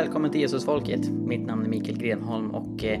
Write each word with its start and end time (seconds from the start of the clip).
välkommen 0.00 0.30
till 0.30 0.40
Jesusfolket. 0.40 1.08
Mitt 1.08 1.46
namn 1.46 1.64
är 1.64 1.68
Mikael 1.68 1.98
Grenholm 1.98 2.50
och 2.50 2.84
eh, 2.84 3.00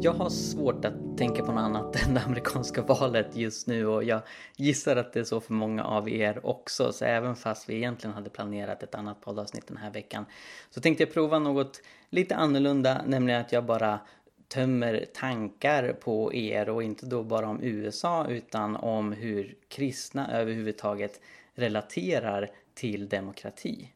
jag 0.00 0.12
har 0.12 0.30
svårt 0.30 0.84
att 0.84 1.18
tänka 1.18 1.44
på 1.44 1.52
något 1.52 1.60
annat 1.60 2.02
än 2.06 2.14
det 2.14 2.20
amerikanska 2.20 2.82
valet 2.82 3.36
just 3.36 3.66
nu 3.66 3.86
och 3.86 4.04
jag 4.04 4.20
gissar 4.56 4.96
att 4.96 5.12
det 5.12 5.20
är 5.20 5.24
så 5.24 5.40
för 5.40 5.52
många 5.52 5.84
av 5.84 6.08
er 6.08 6.46
också. 6.46 6.92
Så 6.92 7.04
även 7.04 7.36
fast 7.36 7.68
vi 7.68 7.74
egentligen 7.74 8.14
hade 8.14 8.30
planerat 8.30 8.82
ett 8.82 8.94
annat 8.94 9.20
poddavsnitt 9.20 9.66
den 9.66 9.76
här 9.76 9.90
veckan 9.90 10.24
så 10.70 10.80
tänkte 10.80 11.02
jag 11.02 11.12
prova 11.12 11.38
något 11.38 11.82
lite 12.10 12.36
annorlunda, 12.36 13.02
nämligen 13.06 13.40
att 13.40 13.52
jag 13.52 13.64
bara 13.64 14.00
tömmer 14.48 15.04
tankar 15.14 15.92
på 15.92 16.34
er 16.34 16.68
och 16.68 16.82
inte 16.82 17.06
då 17.06 17.22
bara 17.22 17.48
om 17.48 17.62
USA 17.62 18.26
utan 18.26 18.76
om 18.76 19.12
hur 19.12 19.54
kristna 19.68 20.32
överhuvudtaget 20.32 21.20
relaterar 21.54 22.50
till 22.74 23.08
demokrati 23.08 23.88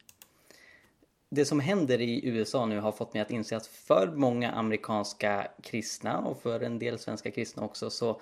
det 1.30 1.45
som 1.45 1.61
händer 1.61 2.01
i 2.01 2.27
USA 2.29 2.66
nu 2.66 2.80
har 2.80 2.93
fått 2.93 3.15
mig 3.15 3.23
att 3.23 3.30
inse 3.30 3.57
att 3.57 3.66
för 3.66 4.07
många 4.07 4.51
amerikanska 4.51 5.48
kristna 5.62 6.19
och 6.19 6.43
för 6.43 6.61
en 6.61 6.79
del 6.79 6.98
svenska 6.98 7.30
kristna 7.30 7.62
också 7.62 7.91
så 7.91 8.20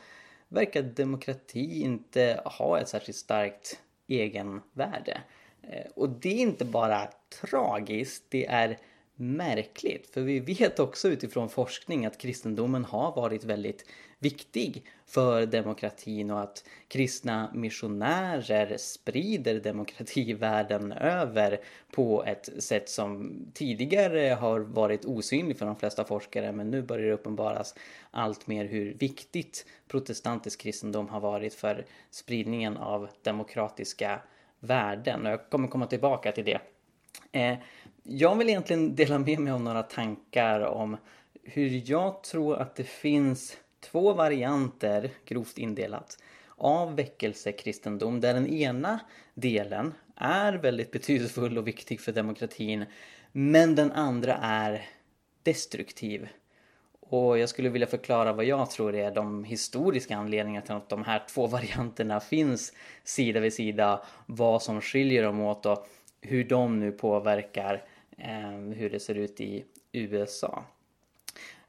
verkar 0.48 0.82
demokrati 0.82 1.82
inte 1.82 2.40
ha 2.44 2.80
ett 2.80 2.88
särskilt 2.88 3.18
starkt 3.18 3.80
egenvärde. 4.08 5.20
Eh, 5.62 5.90
och 5.96 6.08
det 6.08 6.28
är 6.28 6.42
inte 6.42 6.64
bara 6.64 7.08
tragiskt, 7.40 8.24
det 8.28 8.46
är 8.46 8.78
märkligt. 9.20 10.10
För 10.10 10.20
vi 10.20 10.40
vet 10.40 10.78
också 10.78 11.08
utifrån 11.08 11.48
forskning 11.48 12.06
att 12.06 12.18
kristendomen 12.18 12.84
har 12.84 13.16
varit 13.16 13.44
väldigt 13.44 13.84
viktig 14.18 14.84
för 15.06 15.46
demokratin 15.46 16.30
och 16.30 16.40
att 16.40 16.64
kristna 16.88 17.50
missionärer 17.54 18.76
sprider 18.76 19.60
demokrati 19.60 20.32
världen 20.32 20.92
över 20.92 21.60
på 21.92 22.24
ett 22.24 22.48
sätt 22.58 22.88
som 22.88 23.36
tidigare 23.54 24.34
har 24.34 24.60
varit 24.60 25.04
osynligt 25.04 25.58
för 25.58 25.66
de 25.66 25.76
flesta 25.76 26.04
forskare 26.04 26.52
men 26.52 26.70
nu 26.70 26.82
börjar 26.82 27.06
det 27.06 27.12
uppenbaras 27.12 27.74
allt 28.10 28.46
mer 28.46 28.64
hur 28.64 28.94
viktigt 28.94 29.66
protestantisk 29.88 30.60
kristendom 30.60 31.08
har 31.08 31.20
varit 31.20 31.54
för 31.54 31.86
spridningen 32.10 32.76
av 32.76 33.08
demokratiska 33.22 34.20
värden 34.60 35.26
och 35.26 35.32
jag 35.32 35.50
kommer 35.50 35.68
komma 35.68 35.86
tillbaka 35.86 36.32
till 36.32 36.44
det. 36.44 36.60
Eh, 37.32 37.58
jag 38.10 38.36
vill 38.36 38.48
egentligen 38.48 38.94
dela 38.94 39.18
med 39.18 39.38
mig 39.38 39.52
av 39.52 39.60
några 39.60 39.82
tankar 39.82 40.60
om 40.60 40.96
hur 41.42 41.90
jag 41.90 42.22
tror 42.22 42.56
att 42.56 42.76
det 42.76 42.84
finns 42.84 43.56
två 43.80 44.12
varianter, 44.12 45.10
grovt 45.24 45.58
indelat, 45.58 46.18
av 46.56 46.96
väckelsekristendom 46.96 48.20
där 48.20 48.34
den 48.34 48.46
ena 48.46 49.00
delen 49.34 49.94
är 50.16 50.52
väldigt 50.52 50.90
betydelsefull 50.90 51.58
och 51.58 51.68
viktig 51.68 52.00
för 52.00 52.12
demokratin 52.12 52.84
men 53.32 53.74
den 53.74 53.92
andra 53.92 54.34
är 54.42 54.86
destruktiv. 55.42 56.28
Och 57.00 57.38
jag 57.38 57.48
skulle 57.48 57.68
vilja 57.68 57.86
förklara 57.86 58.32
vad 58.32 58.44
jag 58.44 58.70
tror 58.70 58.94
är 58.94 59.10
de 59.10 59.44
historiska 59.44 60.16
anledningarna 60.16 60.66
till 60.66 60.74
att 60.74 60.88
de 60.88 61.04
här 61.04 61.24
två 61.28 61.46
varianterna 61.46 62.20
finns 62.20 62.72
sida 63.04 63.40
vid 63.40 63.52
sida, 63.52 64.02
vad 64.26 64.62
som 64.62 64.80
skiljer 64.80 65.22
dem 65.22 65.40
åt 65.40 65.66
och 65.66 65.86
hur 66.20 66.44
de 66.44 66.80
nu 66.80 66.92
påverkar 66.92 67.84
Ehm, 68.18 68.72
hur 68.72 68.90
det 68.90 69.00
ser 69.00 69.14
ut 69.14 69.40
i 69.40 69.64
USA. 69.92 70.64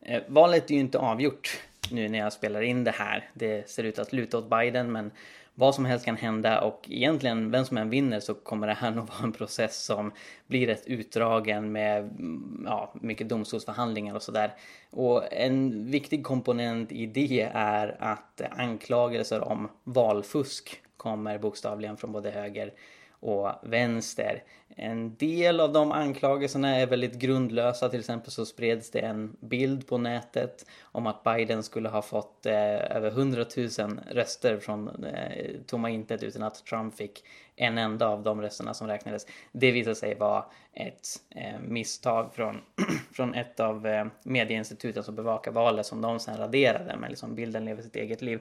Eh, 0.01 0.23
valet 0.27 0.71
är 0.71 0.73
ju 0.73 0.79
inte 0.79 0.99
avgjort 0.99 1.61
nu 1.91 2.09
när 2.09 2.19
jag 2.19 2.33
spelar 2.33 2.61
in 2.61 2.83
det 2.83 2.91
här. 2.91 3.29
Det 3.33 3.69
ser 3.69 3.83
ut 3.83 3.99
att 3.99 4.13
luta 4.13 4.37
åt 4.37 4.49
Biden 4.49 4.91
men 4.91 5.11
vad 5.55 5.75
som 5.75 5.85
helst 5.85 6.05
kan 6.05 6.17
hända 6.17 6.61
och 6.61 6.85
egentligen 6.89 7.51
vem 7.51 7.65
som 7.65 7.77
än 7.77 7.89
vinner 7.89 8.19
så 8.19 8.33
kommer 8.33 8.67
det 8.67 8.73
här 8.73 8.91
nog 8.95 9.07
vara 9.07 9.23
en 9.23 9.31
process 9.31 9.83
som 9.83 10.11
blir 10.47 10.67
rätt 10.67 10.87
utdragen 10.87 11.71
med 11.71 11.99
mm, 11.99 12.63
ja, 12.65 12.93
mycket 13.01 13.29
domstolsförhandlingar 13.29 14.15
och 14.15 14.23
sådär. 14.23 14.53
Och 14.89 15.33
en 15.33 15.85
viktig 15.91 16.23
komponent 16.23 16.91
i 16.91 17.05
det 17.05 17.49
är 17.53 17.97
att 17.99 18.41
anklagelser 18.51 19.41
om 19.41 19.69
valfusk 19.83 20.81
kommer 20.97 21.37
bokstavligen 21.37 21.97
från 21.97 22.11
både 22.11 22.31
höger 22.31 22.73
och 23.19 23.51
vänster. 23.63 24.43
En 24.75 25.15
del 25.15 25.59
av 25.59 25.73
de 25.73 25.91
anklagelserna 25.91 26.75
är 26.75 26.87
väldigt 26.87 27.13
grundlösa. 27.13 27.89
Till 27.89 27.99
exempel 27.99 28.31
så 28.31 28.45
spreds 28.45 28.91
det 28.91 28.99
en 28.99 29.35
bild 29.39 29.87
på 29.87 29.97
nätet 29.97 30.65
om 30.81 31.07
att 31.07 31.23
Biden 31.23 31.63
skulle 31.63 31.89
ha 31.89 32.01
fått 32.01 32.45
eh, 32.45 32.95
över 32.95 33.09
100 33.09 33.45
000 33.57 33.99
röster 34.11 34.57
från 34.57 35.05
eh, 35.05 35.55
tomma 35.67 35.89
intet 35.89 36.23
utan 36.23 36.43
att 36.43 36.65
Trump 36.65 36.95
fick 36.95 37.23
en 37.55 37.77
enda 37.77 38.07
av 38.07 38.23
de 38.23 38.41
rösterna 38.41 38.73
som 38.73 38.87
räknades. 38.87 39.27
Det 39.51 39.71
visade 39.71 39.95
sig 39.95 40.15
vara 40.15 40.45
ett 40.73 41.07
eh, 41.29 41.59
misstag 41.67 42.33
från, 42.33 42.61
från 43.11 43.33
ett 43.33 43.59
av 43.59 43.87
eh, 43.87 44.05
medieinstituten 44.23 45.03
som 45.03 45.15
bevakar 45.15 45.51
valet 45.51 45.85
som 45.85 46.01
de 46.01 46.19
sen 46.19 46.37
raderade 46.37 46.95
men 46.99 47.09
liksom 47.09 47.35
bilden 47.35 47.65
lever 47.65 47.81
sitt 47.81 47.95
eget 47.95 48.21
liv. 48.21 48.39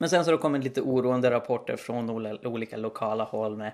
Men 0.00 0.10
sen 0.10 0.24
så 0.24 0.30
har 0.30 0.36
det 0.36 0.42
kommit 0.42 0.64
lite 0.64 0.80
oroande 0.80 1.30
rapporter 1.30 1.76
från 1.76 2.10
olika 2.46 2.76
lokala 2.76 3.24
håll 3.24 3.56
med 3.56 3.72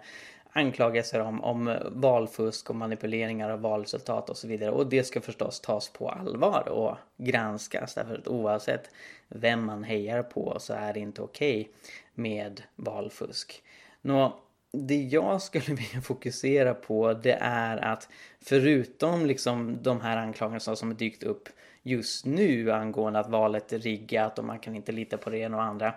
anklagelser 0.52 1.20
om, 1.20 1.44
om 1.44 1.76
valfusk 1.90 2.70
och 2.70 2.76
manipuleringar 2.76 3.50
av 3.50 3.60
valresultat 3.60 4.30
och 4.30 4.36
så 4.36 4.48
vidare. 4.48 4.70
Och 4.70 4.86
det 4.86 5.04
ska 5.04 5.20
förstås 5.20 5.60
tas 5.60 5.88
på 5.88 6.08
allvar 6.08 6.68
och 6.68 6.96
granskas 7.16 7.94
därför 7.94 8.14
att 8.14 8.28
oavsett 8.28 8.90
vem 9.28 9.64
man 9.64 9.84
hejar 9.84 10.22
på 10.22 10.56
så 10.58 10.74
är 10.74 10.92
det 10.92 11.00
inte 11.00 11.22
okej 11.22 11.60
okay 11.60 11.72
med 12.14 12.62
valfusk. 12.76 13.62
Nå, 14.02 14.40
det 14.72 15.02
jag 15.02 15.42
skulle 15.42 15.64
vilja 15.76 16.00
fokusera 16.00 16.74
på 16.74 17.12
det 17.12 17.38
är 17.40 17.76
att 17.76 18.08
förutom 18.40 19.26
liksom 19.26 19.78
de 19.82 20.00
här 20.00 20.16
anklagelserna 20.16 20.76
som 20.76 20.88
har 20.88 20.96
dykt 20.96 21.22
upp 21.22 21.48
just 21.82 22.26
nu 22.26 22.72
angående 22.72 23.18
att 23.18 23.30
valet 23.30 23.72
är 23.72 23.78
riggat 23.78 24.38
och 24.38 24.44
man 24.44 24.58
kan 24.58 24.76
inte 24.76 24.92
lita 24.92 25.16
på 25.16 25.30
det 25.30 25.38
ena 25.38 25.56
och 25.56 25.62
andra 25.62 25.94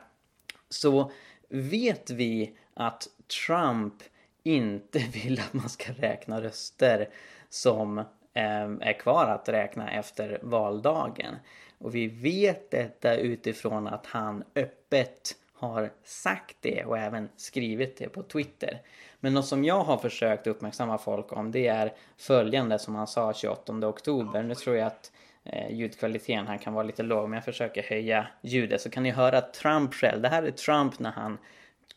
så 0.69 1.11
vet 1.49 2.09
vi 2.09 2.57
att 2.73 3.07
Trump 3.47 4.03
inte 4.43 4.99
vill 5.13 5.39
att 5.39 5.53
man 5.53 5.69
ska 5.69 5.93
räkna 5.93 6.41
röster 6.41 7.09
som 7.49 7.97
eh, 8.33 8.69
är 8.79 8.99
kvar 8.99 9.25
att 9.25 9.49
räkna 9.49 9.91
efter 9.91 10.39
valdagen. 10.41 11.35
Och 11.77 11.95
vi 11.95 12.07
vet 12.07 12.71
detta 12.71 13.15
utifrån 13.15 13.87
att 13.87 14.05
han 14.05 14.43
öppet 14.55 15.35
har 15.53 15.91
sagt 16.03 16.57
det 16.61 16.85
och 16.85 16.97
även 16.97 17.29
skrivit 17.35 17.97
det 17.97 18.09
på 18.09 18.23
Twitter. 18.23 18.81
Men 19.19 19.33
något 19.33 19.45
som 19.45 19.63
jag 19.63 19.83
har 19.83 19.97
försökt 19.97 20.47
uppmärksamma 20.47 20.97
folk 20.97 21.33
om 21.33 21.51
det 21.51 21.67
är 21.67 21.93
följande 22.17 22.79
som 22.79 22.95
han 22.95 23.07
sa 23.07 23.33
28 23.33 23.87
oktober. 23.87 24.43
Nu 24.43 24.55
tror 24.55 24.75
jag 24.75 24.87
att 24.87 25.11
eh, 25.43 25.71
ljudkvaliteten 25.71 26.47
här 26.47 26.57
kan 26.57 26.73
vara 26.73 26.83
lite 26.83 27.03
låg 27.03 27.29
men 27.29 27.37
jag 27.37 27.45
försöker 27.45 27.83
höja 27.83 28.27
ljudet 28.41 28.81
så 28.81 28.89
kan 28.89 29.03
ni 29.03 29.11
höra 29.11 29.41
Trump 29.41 29.93
själv. 29.93 30.21
Det 30.21 30.29
här 30.29 30.43
är 30.43 30.51
Trump 30.51 30.99
när 30.99 31.11
han 31.11 31.37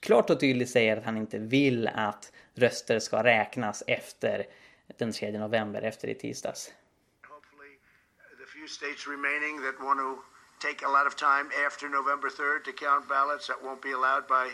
klart 0.01 0.31
och 0.31 0.41
tydligt 0.41 0.71
säger 0.71 0.97
att 0.97 1.05
han 1.05 1.17
inte 1.17 1.39
vill 1.39 1.89
att 1.89 2.33
röster 2.55 2.99
ska 2.99 3.25
räknas 3.25 3.83
efter 3.87 4.47
den 4.99 5.13
3 5.13 5.39
november, 5.39 5.83
efter 5.83 6.09
i 6.09 6.15
tisdags. 6.15 6.73
The 8.39 8.59
few 8.59 8.69
states 8.69 9.07
remaining 9.07 9.55
that 9.63 9.81
want 9.81 10.01
to 10.01 10.11
take 10.67 10.85
a 10.85 10.89
lot 10.89 11.07
of 11.07 11.15
time 11.17 11.47
after 11.67 11.89
November 11.89 12.29
3rd 12.29 12.65
to 12.65 12.73
count 12.73 13.09
ballots 13.09 13.47
that 13.47 13.59
won't 13.63 13.83
be 13.83 13.93
allowed 13.93 14.27
by 14.27 14.45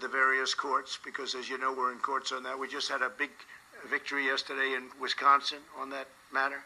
the 0.00 0.08
various 0.08 0.54
courts 0.54 0.98
because 1.04 1.38
as 1.38 1.48
you 1.50 1.58
know 1.58 1.72
we're 1.72 1.92
in 1.92 1.98
courts 1.98 2.32
on 2.32 2.42
that. 2.42 2.58
We 2.58 2.68
just 2.68 2.90
had 2.90 3.02
a 3.02 3.10
big 3.18 3.30
victory 3.90 4.26
yesterday 4.26 4.74
in 4.74 4.90
Wisconsin 5.00 5.62
on 5.80 5.90
that 5.90 6.08
matter. 6.32 6.64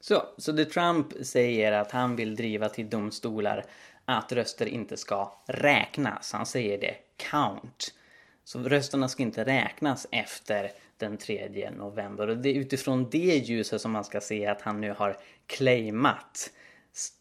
Så, 0.00 0.22
så 0.36 0.52
det 0.52 0.64
Trump 0.64 1.06
säger 1.22 1.72
att 1.72 1.90
han 1.90 2.16
vill 2.16 2.36
driva 2.36 2.68
till 2.68 2.90
domstolar 2.90 3.64
att 4.04 4.32
röster 4.32 4.66
inte 4.66 4.96
ska 4.96 5.42
räknas. 5.46 6.32
Han 6.32 6.46
säger 6.46 6.78
det, 6.78 6.94
count. 7.16 7.94
Så 8.44 8.58
rösterna 8.58 9.08
ska 9.08 9.22
inte 9.22 9.44
räknas 9.44 10.06
efter 10.10 10.70
den 10.96 11.16
3 11.16 11.70
november. 11.70 12.28
Och 12.28 12.36
det 12.36 12.48
är 12.48 12.54
utifrån 12.54 13.10
det 13.10 13.18
ljuset 13.18 13.80
som 13.80 13.92
man 13.92 14.04
ska 14.04 14.20
se 14.20 14.46
att 14.46 14.62
han 14.62 14.80
nu 14.80 14.92
har 14.92 15.16
claimat 15.46 16.50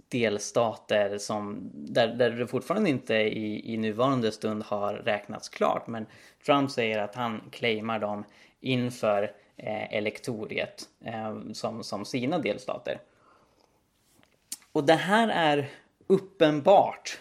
delstater 0.09 1.17
som, 1.17 1.71
där, 1.73 2.07
där 2.07 2.31
det 2.31 2.47
fortfarande 2.47 2.89
inte 2.89 3.15
i, 3.15 3.73
i 3.73 3.77
nuvarande 3.77 4.31
stund 4.31 4.63
har 4.63 4.93
räknats 4.93 5.49
klart. 5.49 5.87
Men 5.87 6.05
Trump 6.45 6.71
säger 6.71 6.99
att 6.99 7.15
han 7.15 7.41
claimar 7.51 7.99
dem 7.99 8.23
inför 8.59 9.31
Eh, 9.63 9.93
elektoriet 9.93 10.89
eh, 11.05 11.37
som, 11.53 11.83
som 11.83 12.05
sina 12.05 12.39
delstater. 12.39 13.01
Och 14.71 14.83
det 14.83 14.93
här 14.93 15.27
är 15.27 15.69
uppenbart 16.07 17.19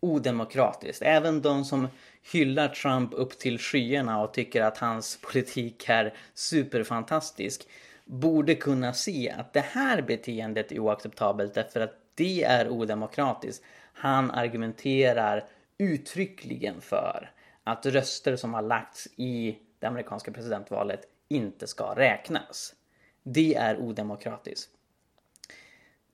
odemokratiskt. 0.00 1.02
Även 1.02 1.42
de 1.42 1.64
som 1.64 1.88
hyllar 2.32 2.68
Trump 2.68 3.10
upp 3.12 3.38
till 3.38 3.58
skyarna 3.58 4.22
och 4.22 4.34
tycker 4.34 4.62
att 4.62 4.78
hans 4.78 5.18
politik 5.20 5.88
är 5.88 6.14
superfantastisk 6.34 7.68
borde 8.04 8.54
kunna 8.54 8.92
se 8.92 9.30
att 9.30 9.52
det 9.52 9.64
här 9.72 10.02
beteendet 10.02 10.72
är 10.72 10.78
oacceptabelt 10.78 11.54
därför 11.54 11.80
att 11.80 11.94
det 12.14 12.44
är 12.44 12.68
odemokratiskt. 12.68 13.64
Han 13.92 14.30
argumenterar 14.30 15.44
uttryckligen 15.78 16.80
för 16.80 17.30
att 17.64 17.86
röster 17.86 18.36
som 18.36 18.54
har 18.54 18.62
lagts 18.62 19.08
i 19.16 19.58
det 19.78 19.86
amerikanska 19.86 20.32
presidentvalet 20.32 21.00
inte 21.28 21.66
ska 21.66 21.94
räknas. 21.96 22.74
Det 23.22 23.54
är 23.54 23.76
odemokratiskt. 23.78 24.70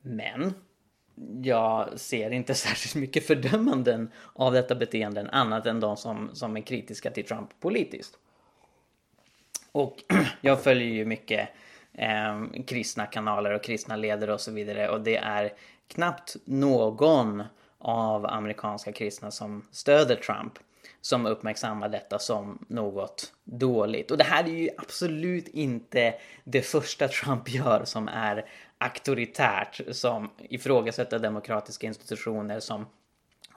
Men 0.03 0.55
jag 1.43 2.01
ser 2.01 2.31
inte 2.31 2.55
särskilt 2.55 2.95
mycket 2.95 3.27
fördömanden 3.27 4.11
av 4.33 4.53
detta 4.53 4.75
beteende 4.75 5.29
annat 5.33 5.67
än 5.67 5.81
de 5.81 5.97
som, 5.97 6.31
som 6.35 6.57
är 6.57 6.61
kritiska 6.61 7.11
till 7.11 7.25
Trump 7.25 7.61
politiskt. 7.61 8.19
Och 9.73 9.97
jag 10.41 10.63
följer 10.63 10.89
ju 10.89 11.05
mycket 11.05 11.49
eh, 11.93 12.45
kristna 12.67 13.07
kanaler 13.07 13.51
och 13.51 13.65
kristna 13.65 13.97
ledare 13.97 14.33
och 14.33 14.41
så 14.41 14.53
vidare 14.53 14.89
och 14.89 15.01
det 15.01 15.17
är 15.17 15.53
knappt 15.89 16.37
någon 16.45 17.43
av 17.85 18.27
amerikanska 18.27 18.93
kristna 18.93 19.31
som 19.31 19.67
stöder 19.71 20.17
Trump 20.17 20.59
som 21.01 21.27
uppmärksammar 21.27 21.89
detta 21.89 22.19
som 22.19 22.65
något 22.69 23.33
dåligt. 23.45 24.11
Och 24.11 24.19
det 24.19 24.25
här 24.25 24.45
är 24.45 24.49
ju 24.49 24.69
absolut 24.77 25.49
inte 25.49 26.15
det 26.45 26.63
första 26.63 27.09
Trump 27.09 27.49
gör 27.49 27.85
som 27.85 28.09
är 28.09 28.45
auktoritärt, 28.79 29.81
som 29.91 30.31
ifrågasätter 30.39 31.19
demokratiska 31.19 31.87
institutioner, 31.87 32.61
som 32.61 32.87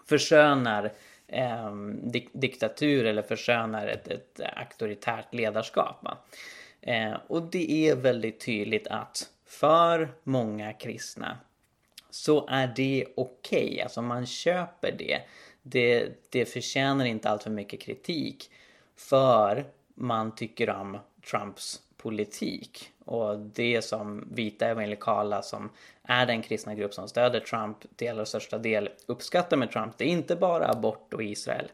förskönar 0.06 0.94
eh, 1.28 1.76
dik 2.04 2.30
diktatur 2.34 3.06
eller 3.06 3.22
förskönar 3.22 3.88
ett, 3.88 4.08
ett 4.08 4.40
auktoritärt 4.56 5.34
ledarskap. 5.34 6.08
Eh, 6.82 7.14
och 7.28 7.42
det 7.42 7.72
är 7.72 7.96
väldigt 7.96 8.46
tydligt 8.46 8.88
att 8.88 9.30
för 9.46 10.10
många 10.24 10.74
kristna 10.74 11.38
så 12.18 12.48
är 12.48 12.68
det 12.76 13.06
okej, 13.16 13.68
okay. 13.68 13.82
alltså 13.82 14.02
man 14.02 14.26
köper 14.26 14.92
det. 14.92 15.22
Det, 15.62 16.10
det 16.30 16.46
förtjänar 16.46 17.06
inte 17.06 17.30
allt 17.30 17.44
för 17.44 17.50
mycket 17.50 17.82
kritik 17.82 18.52
för 18.96 19.66
man 19.96 20.36
tycker 20.36 20.70
om 20.70 20.98
Trumps 21.32 21.82
politik. 21.98 22.92
Och 23.06 23.40
det 23.40 23.82
som 23.82 24.28
vita 24.32 24.68
evangelikala 24.68 25.42
som 25.42 25.70
är 26.04 26.26
den 26.26 26.42
kristna 26.42 26.76
grupp 26.76 26.94
som 26.94 27.08
stöder 27.08 27.40
Trump 27.40 27.78
till 27.96 28.10
allra 28.10 28.26
största 28.26 28.58
del 28.58 28.90
uppskattar 29.06 29.58
med 29.58 29.72
Trump, 29.72 29.98
det 29.98 30.06
är 30.06 30.10
inte 30.10 30.36
bara 30.36 30.68
abort 30.68 31.14
och 31.14 31.24
Israel. 31.24 31.72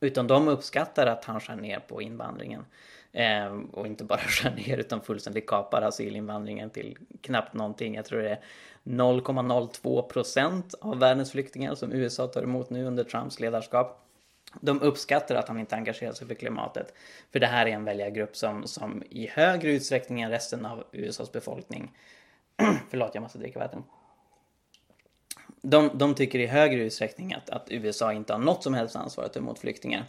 Utan 0.00 0.26
de 0.26 0.48
uppskattar 0.48 1.06
att 1.06 1.24
han 1.24 1.40
skär 1.40 1.56
ner 1.56 1.78
på 1.78 2.02
invandringen. 2.02 2.64
Eh, 3.12 3.60
och 3.72 3.86
inte 3.86 4.04
bara 4.04 4.18
skär 4.28 4.50
ner 4.50 4.78
utan 4.78 5.00
fullständigt 5.00 5.46
kapar 5.46 5.82
asylinvandringen 5.82 6.70
till 6.70 6.98
knappt 7.20 7.54
någonting. 7.54 7.94
Jag 7.94 8.04
tror 8.04 8.22
det 8.22 8.30
är 8.30 8.40
0,02 8.84 10.02
procent 10.02 10.74
av 10.80 10.98
världens 10.98 11.32
flyktingar 11.32 11.74
som 11.74 11.92
USA 11.92 12.26
tar 12.26 12.42
emot 12.42 12.70
nu 12.70 12.84
under 12.84 13.04
Trumps 13.04 13.40
ledarskap. 13.40 13.98
De 14.60 14.82
uppskattar 14.82 15.34
att 15.34 15.48
han 15.48 15.58
inte 15.58 15.76
engagerar 15.76 16.12
sig 16.12 16.26
för 16.26 16.34
klimatet. 16.34 16.94
För 17.32 17.40
det 17.40 17.46
här 17.46 17.66
är 17.66 17.70
en 17.70 17.84
väljargrupp 17.84 18.36
som, 18.36 18.66
som 18.66 19.02
i 19.10 19.26
högre 19.26 19.72
utsträckning 19.72 20.20
än 20.20 20.30
resten 20.30 20.66
av 20.66 20.84
USAs 20.92 21.32
befolkning 21.32 21.92
Förlåt, 22.90 23.14
jag 23.14 23.22
måste 23.22 23.38
dricka 23.38 23.58
vatten. 23.58 23.82
De, 25.62 25.90
de 25.94 26.14
tycker 26.14 26.38
i 26.38 26.46
högre 26.46 26.80
utsträckning 26.80 27.34
att, 27.34 27.50
att 27.50 27.66
USA 27.70 28.12
inte 28.12 28.32
har 28.32 28.40
något 28.40 28.62
som 28.62 28.74
helst 28.74 28.96
ansvar 28.96 29.24
att 29.24 29.32
ta 29.32 29.40
emot 29.40 29.58
flyktingar. 29.58 30.04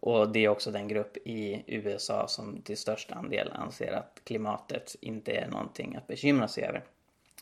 Och 0.00 0.28
det 0.28 0.44
är 0.44 0.48
också 0.48 0.70
den 0.70 0.88
grupp 0.88 1.16
i 1.24 1.62
USA 1.66 2.28
som 2.28 2.62
till 2.62 2.76
största 2.76 3.14
andel 3.14 3.52
anser 3.52 3.92
att 3.92 4.20
klimatet 4.24 4.96
inte 5.00 5.32
är 5.32 5.48
någonting 5.48 5.96
att 5.96 6.06
bekymra 6.06 6.48
sig 6.48 6.64
över. 6.64 6.84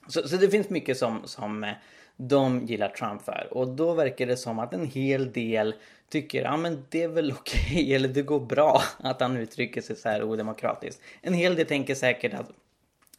Så, 0.08 0.28
så 0.28 0.36
det 0.36 0.50
finns 0.50 0.70
mycket 0.70 0.98
som, 0.98 1.20
som 1.24 1.64
eh, 1.64 1.72
de 2.16 2.66
gillar 2.66 2.88
Trump 2.88 3.22
för. 3.22 3.48
Och 3.50 3.68
då 3.68 3.94
verkar 3.94 4.26
det 4.26 4.36
som 4.36 4.58
att 4.58 4.74
en 4.74 4.86
hel 4.86 5.32
del 5.32 5.74
tycker 6.08 6.42
ja 6.42 6.56
men 6.56 6.84
det 6.88 7.02
är 7.02 7.08
väl 7.08 7.32
okej 7.38 7.72
okay, 7.72 7.94
eller 7.94 8.08
det 8.08 8.22
går 8.22 8.40
bra 8.40 8.82
att 8.98 9.20
han 9.20 9.36
uttrycker 9.36 9.80
sig 9.80 9.96
så 9.96 10.08
här 10.08 10.22
odemokratiskt. 10.22 11.02
En 11.22 11.34
hel 11.34 11.56
del 11.56 11.66
tänker 11.66 11.94
säkert 11.94 12.34
att 12.34 12.50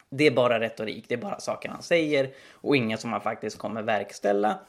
det 0.10 0.28
är 0.28 0.32
bara 0.32 0.60
retorik, 0.60 1.06
det 1.08 1.16
är 1.16 1.20
bara 1.20 1.40
saker 1.40 1.70
han 1.70 1.84
säger 1.84 2.30
och 2.52 2.76
inget 2.76 3.00
som 3.00 3.12
han 3.12 3.22
faktiskt 3.22 3.58
kommer 3.58 3.82
verkställa. 3.82 4.60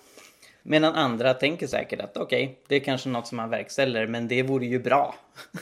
Medan 0.71 0.95
andra 0.95 1.35
tänker 1.35 1.67
säkert 1.67 2.01
att 2.01 2.17
okej, 2.17 2.45
okay, 2.45 2.57
det 2.67 2.77
är 2.77 2.81
kanske 2.81 3.09
något 3.09 3.27
som 3.27 3.39
han 3.39 3.51
verkställer, 3.51 4.07
men 4.07 4.29
det 4.29 4.43
vore 4.43 4.67
ju 4.67 4.79
bra. 4.79 5.15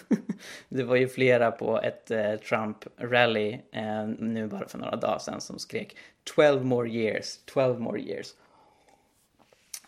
det 0.68 0.82
var 0.82 0.96
ju 0.96 1.08
flera 1.08 1.50
på 1.50 1.80
ett 1.80 2.10
eh, 2.10 2.32
Trump-rally 2.32 3.58
eh, 3.72 4.06
nu 4.06 4.46
bara 4.46 4.68
för 4.68 4.78
några 4.78 4.96
dagar 4.96 5.18
sedan 5.18 5.40
som 5.40 5.58
skrek 5.58 5.96
12 6.34 6.64
more 6.64 6.88
years, 6.88 7.38
12 7.44 7.80
more 7.80 8.00
years. 8.00 8.34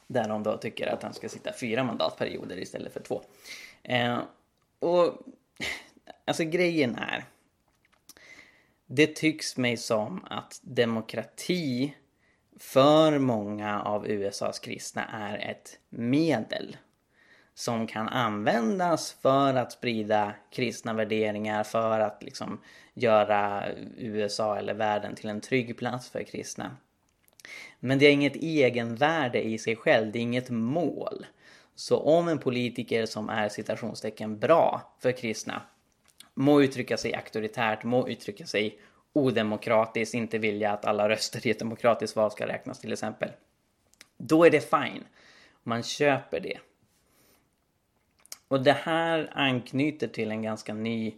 Där 0.07 0.29
de 0.29 0.43
då 0.43 0.57
tycker 0.57 0.87
att 0.87 1.03
han 1.03 1.15
ska 1.15 1.29
sitta 1.29 1.53
fyra 1.53 1.85
mandatperioder 1.85 2.59
istället 2.59 2.93
för 2.93 3.01
två. 3.01 3.23
Eh, 3.83 4.19
och 4.79 5.19
alltså 6.25 6.45
grejen 6.45 6.95
är 6.95 7.25
det 8.87 9.07
tycks 9.07 9.57
mig 9.57 9.77
som 9.77 10.25
att 10.31 10.61
demokrati 10.63 11.95
för 12.61 13.19
många 13.19 13.83
av 13.83 14.07
USAs 14.07 14.59
kristna 14.59 15.05
är 15.05 15.51
ett 15.51 15.79
medel 15.89 16.77
som 17.55 17.87
kan 17.87 18.09
användas 18.09 19.13
för 19.13 19.55
att 19.55 19.73
sprida 19.73 20.35
kristna 20.51 20.93
värderingar, 20.93 21.65
för 21.65 22.01
att 22.01 22.23
liksom 22.23 22.61
göra 22.95 23.65
USA 23.97 24.59
eller 24.59 24.75
världen 24.75 25.15
till 25.15 25.29
en 25.29 25.41
trygg 25.41 25.79
plats 25.79 26.11
för 26.11 26.23
kristna. 26.23 26.77
Men 27.81 27.99
det 27.99 28.07
är 28.07 28.13
inget 28.13 28.37
egenvärde 28.37 29.43
i 29.43 29.59
sig 29.59 29.77
själv, 29.77 30.13
det 30.13 30.19
är 30.19 30.23
inget 30.23 30.51
mål. 30.51 31.27
Så 31.75 31.99
om 31.99 32.29
en 32.29 32.39
politiker 32.39 33.07
som 33.07 33.29
är 33.29 33.49
citationstecken 33.49 34.39
bra 34.39 34.97
för 35.01 35.13
kristna 35.13 35.63
må 36.35 36.63
uttrycka 36.63 36.97
sig 36.97 37.15
auktoritärt, 37.15 37.85
må 37.85 38.09
uttrycka 38.09 38.47
sig 38.47 38.79
odemokratiskt, 39.13 40.15
inte 40.15 40.39
vilja 40.39 40.73
att 40.73 40.85
alla 40.85 41.09
röster 41.09 41.47
i 41.47 41.51
ett 41.51 41.59
demokratiskt 41.59 42.17
val 42.17 42.31
ska 42.31 42.47
räknas 42.47 42.81
till 42.81 42.93
exempel. 42.93 43.31
Då 44.17 44.45
är 44.45 44.51
det 44.51 44.71
fine. 44.71 45.05
Man 45.63 45.83
köper 45.83 46.41
det. 46.41 46.59
Och 48.49 48.63
det 48.63 48.73
här 48.73 49.31
anknyter 49.35 50.09
till 50.09 50.31
en 50.31 50.43
ganska 50.43 50.75
ny 50.75 51.15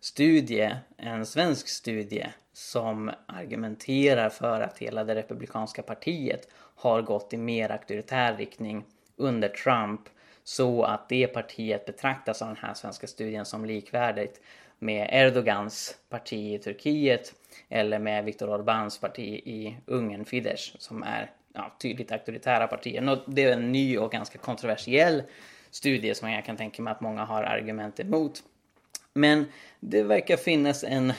studie, 0.00 0.76
en 0.96 1.26
svensk 1.26 1.68
studie 1.68 2.26
som 2.52 3.10
argumenterar 3.26 4.28
för 4.28 4.60
att 4.60 4.78
hela 4.78 5.04
det 5.04 5.14
republikanska 5.14 5.82
partiet 5.82 6.48
har 6.54 7.02
gått 7.02 7.32
i 7.32 7.36
mer 7.36 7.70
auktoritär 7.70 8.36
riktning 8.36 8.84
under 9.16 9.48
Trump 9.48 10.00
så 10.44 10.82
att 10.82 11.08
det 11.08 11.26
partiet 11.26 11.86
betraktas 11.86 12.42
av 12.42 12.48
den 12.48 12.56
här 12.56 12.74
svenska 12.74 13.06
studien 13.06 13.44
som 13.44 13.64
likvärdigt 13.64 14.40
med 14.82 15.08
Erdogans 15.12 15.96
parti 16.08 16.54
i 16.54 16.58
Turkiet 16.58 17.34
eller 17.68 17.98
med 17.98 18.24
Viktor 18.24 18.48
Orbáns 18.48 19.00
parti 19.00 19.42
i 19.44 19.76
Ungern, 19.86 20.24
Fidesz, 20.24 20.72
som 20.78 21.02
är 21.02 21.30
ja, 21.54 21.76
tydligt 21.82 22.12
auktoritära 22.12 22.66
partier. 22.66 23.20
Det 23.26 23.44
är 23.44 23.52
en 23.52 23.72
ny 23.72 23.98
och 23.98 24.12
ganska 24.12 24.38
kontroversiell 24.38 25.22
studie 25.70 26.14
som 26.14 26.30
jag 26.30 26.44
kan 26.44 26.56
tänka 26.56 26.82
mig 26.82 26.90
att 26.90 27.00
många 27.00 27.24
har 27.24 27.42
argument 27.42 28.00
emot. 28.00 28.42
Men 29.14 29.46
det 29.80 30.02
verkar 30.02 30.36
finnas 30.36 30.84
en 30.84 31.12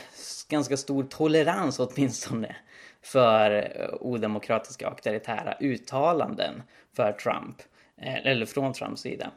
ganska 0.50 0.78
stor 0.78 1.04
tolerans 1.04 1.80
åtminstone 1.80 2.56
för 3.02 3.52
eh, 3.52 3.94
odemokratiska 4.00 4.88
och 4.88 4.94
auktoritära 4.94 5.58
uttalanden 5.60 6.64
för 6.96 7.12
Trump. 7.12 7.62
Eh, 7.98 8.26
eller 8.26 8.46
från 8.46 8.74
Trumps 8.74 9.02
sida. 9.02 9.32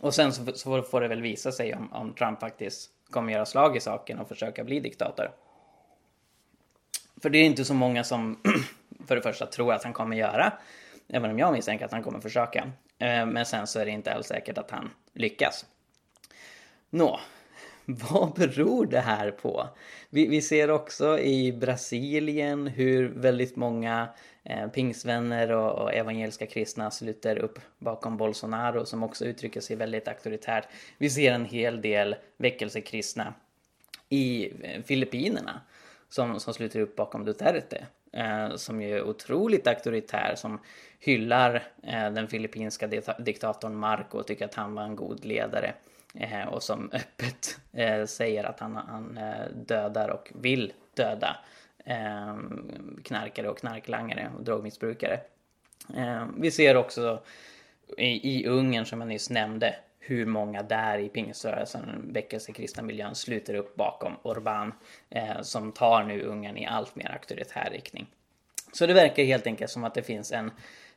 Och 0.00 0.14
sen 0.14 0.32
så 0.32 0.82
får 0.82 1.00
det 1.00 1.08
väl 1.08 1.22
visa 1.22 1.52
sig 1.52 1.74
om, 1.74 1.92
om 1.92 2.14
Trump 2.14 2.40
faktiskt 2.40 2.90
kommer 3.12 3.32
göra 3.32 3.46
slag 3.46 3.76
i 3.76 3.80
saken 3.80 4.18
och 4.18 4.28
försöka 4.28 4.64
bli 4.64 4.80
diktator. 4.80 5.30
För 7.22 7.30
det 7.30 7.38
är 7.38 7.44
inte 7.44 7.64
så 7.64 7.74
många 7.74 8.04
som 8.04 8.38
för 9.06 9.16
det 9.16 9.22
första 9.22 9.46
tror 9.46 9.72
att 9.72 9.84
han 9.84 9.92
kommer 9.92 10.16
göra. 10.16 10.52
Även 11.08 11.30
om 11.30 11.38
jag 11.38 11.52
misstänker 11.52 11.84
att 11.84 11.92
han 11.92 12.02
kommer 12.02 12.20
försöka. 12.20 12.72
Eh, 12.98 13.26
men 13.26 13.46
sen 13.46 13.66
så 13.66 13.80
är 13.80 13.84
det 13.84 13.90
inte 13.90 14.14
alls 14.14 14.26
säkert 14.26 14.58
att 14.58 14.70
han 14.70 14.90
lyckas. 15.12 15.66
Nå, 16.90 17.20
vad 18.10 18.32
beror 18.32 18.86
det 18.86 19.00
här 19.00 19.30
på? 19.30 19.68
Vi, 20.10 20.26
vi 20.26 20.42
ser 20.42 20.70
också 20.70 21.18
i 21.18 21.52
Brasilien 21.52 22.66
hur 22.66 23.08
väldigt 23.08 23.56
många 23.56 24.08
eh, 24.44 24.68
pingsvänner 24.68 25.52
och, 25.52 25.78
och, 25.78 25.94
evangeliska 25.94 26.46
kristna 26.46 26.90
sluter 26.90 27.38
upp 27.38 27.58
bakom 27.78 28.16
Bolsonaro 28.16 28.86
som 28.86 29.02
också 29.02 29.24
uttrycker 29.24 29.60
sig 29.60 29.76
väldigt 29.76 30.08
auktoritärt. 30.08 30.68
Vi 30.98 31.10
ser 31.10 31.32
en 31.32 31.44
hel 31.44 31.80
del 31.80 32.16
väckelsekristna 32.36 33.34
i 34.08 34.52
eh, 34.62 34.82
Filippinerna 34.82 35.60
som, 36.08 36.40
som 36.40 36.54
sluter 36.54 36.80
upp 36.80 36.96
bakom 36.96 37.24
Duterte. 37.24 37.86
Eh, 38.12 38.56
som 38.56 38.82
ju 38.82 38.96
är 38.96 39.02
otroligt 39.02 39.66
auktoritär, 39.66 40.34
som 40.36 40.60
hyllar 40.98 41.54
eh, 41.82 42.10
den 42.10 42.28
filippinska 42.28 42.86
diktatorn 43.18 43.74
Marco 43.74 44.18
och 44.18 44.26
tycker 44.26 44.44
att 44.44 44.54
han 44.54 44.74
var 44.74 44.82
en 44.82 44.96
god 44.96 45.24
ledare. 45.24 45.74
Eh, 46.14 46.48
och 46.48 46.62
som 46.62 46.90
öppet 46.92 47.58
eh, 47.72 48.04
säger 48.04 48.44
att 48.44 48.60
han, 48.60 48.76
han 48.76 49.18
eh, 49.18 49.48
dödar 49.54 50.08
och 50.08 50.32
vill 50.34 50.72
döda 50.94 51.36
eh, 51.84 52.36
knarkare 53.04 53.48
och 53.48 53.58
knarklangare 53.58 54.30
och 54.36 54.44
drogmissbrukare. 54.44 55.20
Eh, 55.96 56.26
vi 56.36 56.50
ser 56.50 56.76
också 56.76 57.22
i, 57.98 58.38
i 58.38 58.46
Ungern, 58.46 58.86
som 58.86 59.00
jag 59.00 59.08
nyss 59.08 59.30
nämnde, 59.30 59.74
hur 59.98 60.26
många 60.26 60.62
där 60.62 60.98
i 60.98 61.08
pingströrelsen, 61.08 62.12
väckelsekristna 62.12 62.82
miljön, 62.82 63.14
sluter 63.14 63.54
upp 63.54 63.76
bakom 63.76 64.16
Orbán 64.22 64.72
eh, 65.10 65.40
som 65.42 65.72
tar 65.72 66.04
nu 66.04 66.22
Ungern 66.22 66.56
i 66.56 66.66
allt 66.66 66.96
mer 66.96 67.10
auktoritär 67.12 67.68
riktning. 67.72 68.06
Så 68.72 68.86
det 68.86 68.94
verkar 68.94 69.22
helt 69.22 69.46
enkelt 69.46 69.70
som 69.70 69.84
att 69.84 69.94
det 69.94 70.02
finns 70.02 70.32
en, 70.32 70.50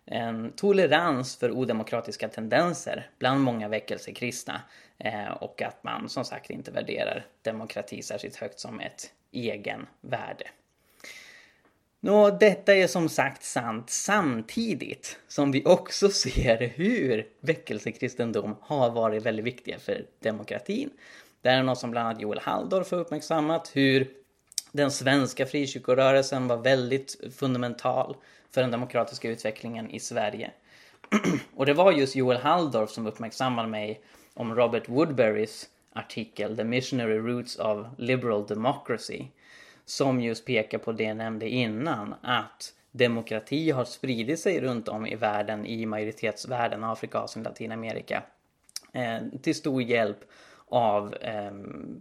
en 0.06 0.52
tolerans 0.52 1.38
för 1.38 1.52
odemokratiska 1.52 2.28
tendenser 2.28 3.10
bland 3.20 3.42
många 3.42 3.68
väckelsekristna 3.68 4.62
Eh, 4.98 5.32
och 5.32 5.62
att 5.62 5.84
man 5.84 6.10
som 6.10 6.26
sagt 6.26 6.50
inte 6.50 6.72
värderar 6.72 7.26
demokrati 7.42 8.02
särskilt 8.02 8.36
högt 8.36 8.60
som 8.60 8.80
ett 8.80 9.12
egen 9.32 9.88
värde. 10.02 10.48
Nå, 12.00 12.30
detta 12.30 12.76
är 12.76 12.88
som 12.88 13.10
sagt 13.10 13.44
sant 13.44 13.90
samtidigt 13.90 15.20
som 15.28 15.52
vi 15.52 15.66
också 15.66 16.10
ser 16.12 16.58
hur 16.68 17.28
väckelsekristendom 17.40 18.56
har 18.62 18.90
varit 18.90 19.24
väldigt 19.24 19.46
viktiga 19.46 19.80
för 19.80 20.06
demokratin. 20.20 20.90
Det 21.42 21.50
är 21.50 21.64
något 21.64 21.80
som 21.80 21.92
bland 21.92 22.08
annat 22.08 22.22
Joel 22.22 22.40
Halldorf 22.40 22.92
har 22.92 22.98
uppmärksammat, 22.98 23.72
hur 23.74 24.08
den 24.72 24.92
svenska 24.92 25.46
frikyrkorörelsen 25.46 26.48
var 26.48 26.58
väldigt 26.58 27.36
fundamental 27.38 28.16
för 28.52 28.62
den 28.62 28.72
demokratiska 28.72 29.30
utvecklingen 29.30 29.90
i 29.90 30.00
Sverige. 30.00 30.52
Och 31.56 31.66
det 31.66 31.74
var 31.74 31.92
just 31.92 32.16
Joel 32.16 32.38
Halldorf 32.38 32.90
som 32.90 33.08
uppmärksammade 33.08 33.68
mig 33.68 34.02
om 34.36 34.56
Robert 34.56 34.90
Woodberrys 34.90 35.70
artikel 35.94 36.58
The 36.58 36.64
Missionary 36.64 37.18
Roots 37.18 37.60
of 37.60 37.88
Liberal 37.98 38.48
Democracy 38.48 39.26
som 39.86 40.22
just 40.22 40.46
pekar 40.46 40.78
på 40.78 40.92
det 40.92 41.04
jag 41.04 41.18
nämnde 41.18 41.50
innan, 41.50 42.16
att 42.22 42.74
demokrati 42.92 43.72
har 43.72 43.86
spridit 43.86 44.40
sig 44.40 44.62
runt 44.62 44.88
om 44.88 45.08
i 45.08 45.16
världen, 45.16 45.66
i 45.66 45.86
majoritetsvärlden, 45.86 46.84
Afrika, 46.84 47.20
Asien, 47.20 47.44
Latinamerika, 47.44 48.24
eh, 48.94 49.18
till 49.42 49.56
stor 49.56 49.82
hjälp 49.82 50.18
av 50.70 51.16
eh, 51.16 51.52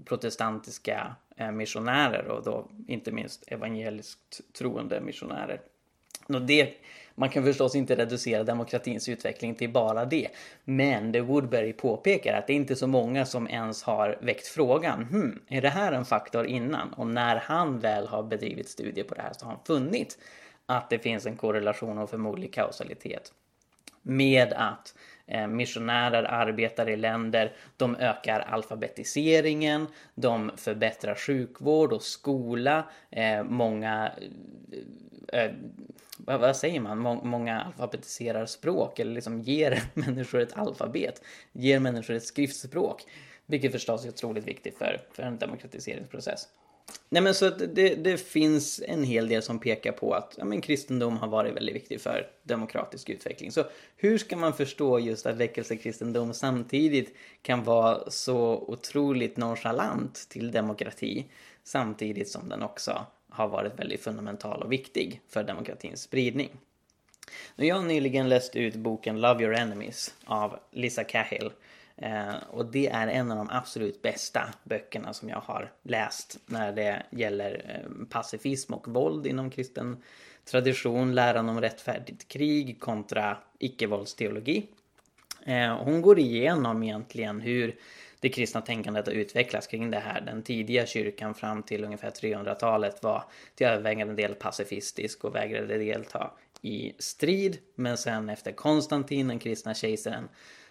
protestantiska 0.05 1.17
eh, 1.37 1.51
missionärer 1.51 2.29
och 2.29 2.45
då 2.45 2.69
inte 2.89 3.13
minst 3.13 3.45
evangeliskt 3.47 4.41
troende 4.59 5.01
missionärer. 5.01 5.61
Och 6.27 6.43
det 6.43 6.75
man 7.15 7.29
kan 7.29 7.45
förstås 7.45 7.75
inte 7.75 7.97
reducera 7.97 8.45
demokratins 8.45 9.09
utveckling 9.09 9.55
till 9.55 9.71
bara 9.71 10.05
det. 10.05 10.29
Men 10.65 11.13
det 11.13 11.21
Woodbury 11.21 11.73
påpekar 11.73 12.35
att 12.35 12.47
det 12.47 12.53
är 12.53 12.57
inte 12.57 12.77
så 12.77 12.87
många 12.87 13.27
som 13.27 13.49
ens 13.49 13.83
har 13.83 14.19
väckt 14.21 14.47
frågan. 14.47 15.05
Hmm, 15.05 15.41
är 15.49 15.63
det 15.63 15.69
här 15.69 15.93
en 15.93 16.05
faktor 16.05 16.47
innan? 16.47 16.93
Och 16.93 17.07
när 17.07 17.37
han 17.37 17.79
väl 17.79 18.07
har 18.07 18.23
bedrivit 18.23 18.69
studier 18.69 19.05
på 19.05 19.15
det 19.15 19.23
här 19.23 19.33
så 19.33 19.47
har 19.47 19.53
han 19.53 19.65
funnit 19.67 20.19
att 20.67 20.91
det 20.91 20.99
finns 20.99 21.27
en 21.27 21.37
korrelation 21.37 21.99
och 21.99 22.11
förmodlig 22.11 22.55
kausalitet 22.55 23.33
med 24.03 24.53
att 24.53 24.95
eh, 24.97 25.14
Eh, 25.27 25.47
missionärer 25.47 26.23
arbetar 26.23 26.89
i 26.89 26.97
länder, 26.97 27.53
de 27.77 27.97
ökar 27.97 28.41
alfabetiseringen, 28.41 29.87
de 30.15 30.51
förbättrar 30.57 31.15
sjukvård 31.15 31.93
och 31.93 32.03
skola, 32.03 32.85
eh, 33.11 33.43
många 33.43 34.13
eh, 35.33 35.51
vad, 36.19 36.57
säger 36.57 36.81
man, 36.81 36.99
många 37.25 37.61
alfabetiserar 37.61 38.47
språk 38.47 38.99
eller 38.99 39.13
liksom 39.15 39.41
ger 39.41 39.83
människor 39.95 40.41
ett 40.41 40.59
alfabet, 40.59 41.23
ger 41.53 41.81
människor 41.81 42.15
ett 42.15 42.25
skriftspråk. 42.25 43.03
Vilket 43.47 43.73
förstås 43.73 44.05
är 44.05 44.09
otroligt 44.09 44.49
viktigt 44.49 44.79
för, 44.79 45.01
för 45.13 45.23
en 45.23 45.39
demokratiseringsprocess. 45.39 46.49
Nej 47.09 47.23
men 47.23 47.35
så 47.35 47.51
det, 47.51 47.95
det 47.95 48.17
finns 48.17 48.83
en 48.87 49.05
hel 49.05 49.29
del 49.29 49.43
som 49.43 49.59
pekar 49.59 49.93
på 49.93 50.15
att 50.15 50.35
ja, 50.39 50.45
men 50.45 50.61
kristendom 50.61 51.17
har 51.17 51.29
varit 51.29 51.57
väldigt 51.57 51.75
viktig 51.75 52.01
för 52.01 52.27
demokratisk 52.43 53.11
utveckling. 53.11 53.53
Så 53.53 53.65
hur 53.97 54.19
ska 54.19 54.37
man 54.37 54.53
förstå 54.53 54.99
just 54.99 55.27
att 55.27 55.37
väckelsekristendom 55.37 56.35
samtidigt 56.35 57.15
kan 57.43 57.65
vara 57.65 58.11
så 58.11 58.65
otroligt 58.69 59.37
nonchalant 59.37 60.29
till 60.29 60.51
demokrati 60.51 61.27
samtidigt 61.65 62.29
som 62.29 62.49
den 62.49 62.63
också 62.63 63.07
har 63.29 63.49
varit 63.49 63.79
väldigt 63.79 64.01
fundamental 64.01 64.63
och 64.63 64.73
viktig 64.73 65.21
för 65.29 65.45
demokratins 65.45 66.03
spridning. 66.03 66.51
Jag 67.57 67.77
har 67.77 67.83
nyligen 67.83 68.29
läst 68.29 68.57
ut 68.57 68.75
boken 68.75 69.21
Love 69.21 69.43
Your 69.45 69.55
Enemies 69.55 70.15
av 70.25 70.59
Lisa 70.71 71.05
Cahill. 71.05 71.51
Eh, 71.97 72.35
och 72.51 72.67
det 72.67 72.87
är 72.87 73.09
en 73.09 73.31
av 73.31 73.37
de 73.37 73.49
absolut 73.51 74.03
bästa 74.03 74.49
böckerna 74.65 75.13
som 75.13 75.29
jag 75.29 75.41
har 75.41 75.73
läst 75.83 76.39
när 76.47 76.73
det 76.73 77.03
gäller 77.11 77.65
eh, 77.69 78.07
pacifism 78.11 78.75
och 78.75 78.89
våld 78.89 79.27
inom 79.27 79.51
kristen 79.51 80.03
tradition, 80.45 81.15
läran 81.15 81.49
om 81.49 81.61
rättfärdigt 81.61 82.29
krig 82.29 82.81
kontra 82.81 83.37
icke-våldsteologi. 83.59 84.67
Eh, 85.47 85.77
hon 85.77 86.03
går 86.03 86.19
igenom 86.19 86.83
egentligen 86.83 87.41
hur 87.41 87.77
det 88.21 88.29
kristna 88.29 88.61
tänkandet 88.61 89.07
har 89.07 89.15
utvecklats 89.15 89.67
kring 89.67 89.91
det 89.91 89.99
här. 89.99 90.21
Den 90.21 90.43
tidiga 90.43 90.87
kyrkan 90.87 91.35
fram 91.35 91.63
till 91.63 91.85
ungefär 91.85 92.11
300-talet 92.11 93.03
var 93.03 93.25
till 93.55 93.67
övervägande 93.67 94.15
del 94.15 94.35
pacifistisk 94.35 95.25
och 95.25 95.35
vägrade 95.35 95.79
delta 95.79 96.31
i 96.65 96.95
strid. 96.99 97.59
Men 97.75 97.97
sen 97.97 98.31
efter 98.31 98.53
Konstantin, 98.53 99.29
den 99.29 99.39
kristna 99.39 99.75
kejsaren, 99.75 100.29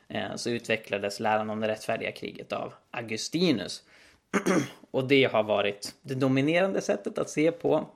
eh, 0.08 0.36
så 0.36 0.50
utvecklades 0.50 1.20
läran 1.20 1.50
om 1.50 1.60
det 1.60 1.68
rättfärdiga 1.68 2.12
kriget 2.12 2.54
av 2.54 2.74
Augustinus. 2.92 3.84
och 4.92 5.08
det 5.08 5.24
har 5.24 5.44
varit 5.44 5.96
det 6.02 6.16
dominerande 6.16 6.82
sättet 6.82 7.18
att 7.18 7.30
se 7.30 7.52
på 7.52 7.90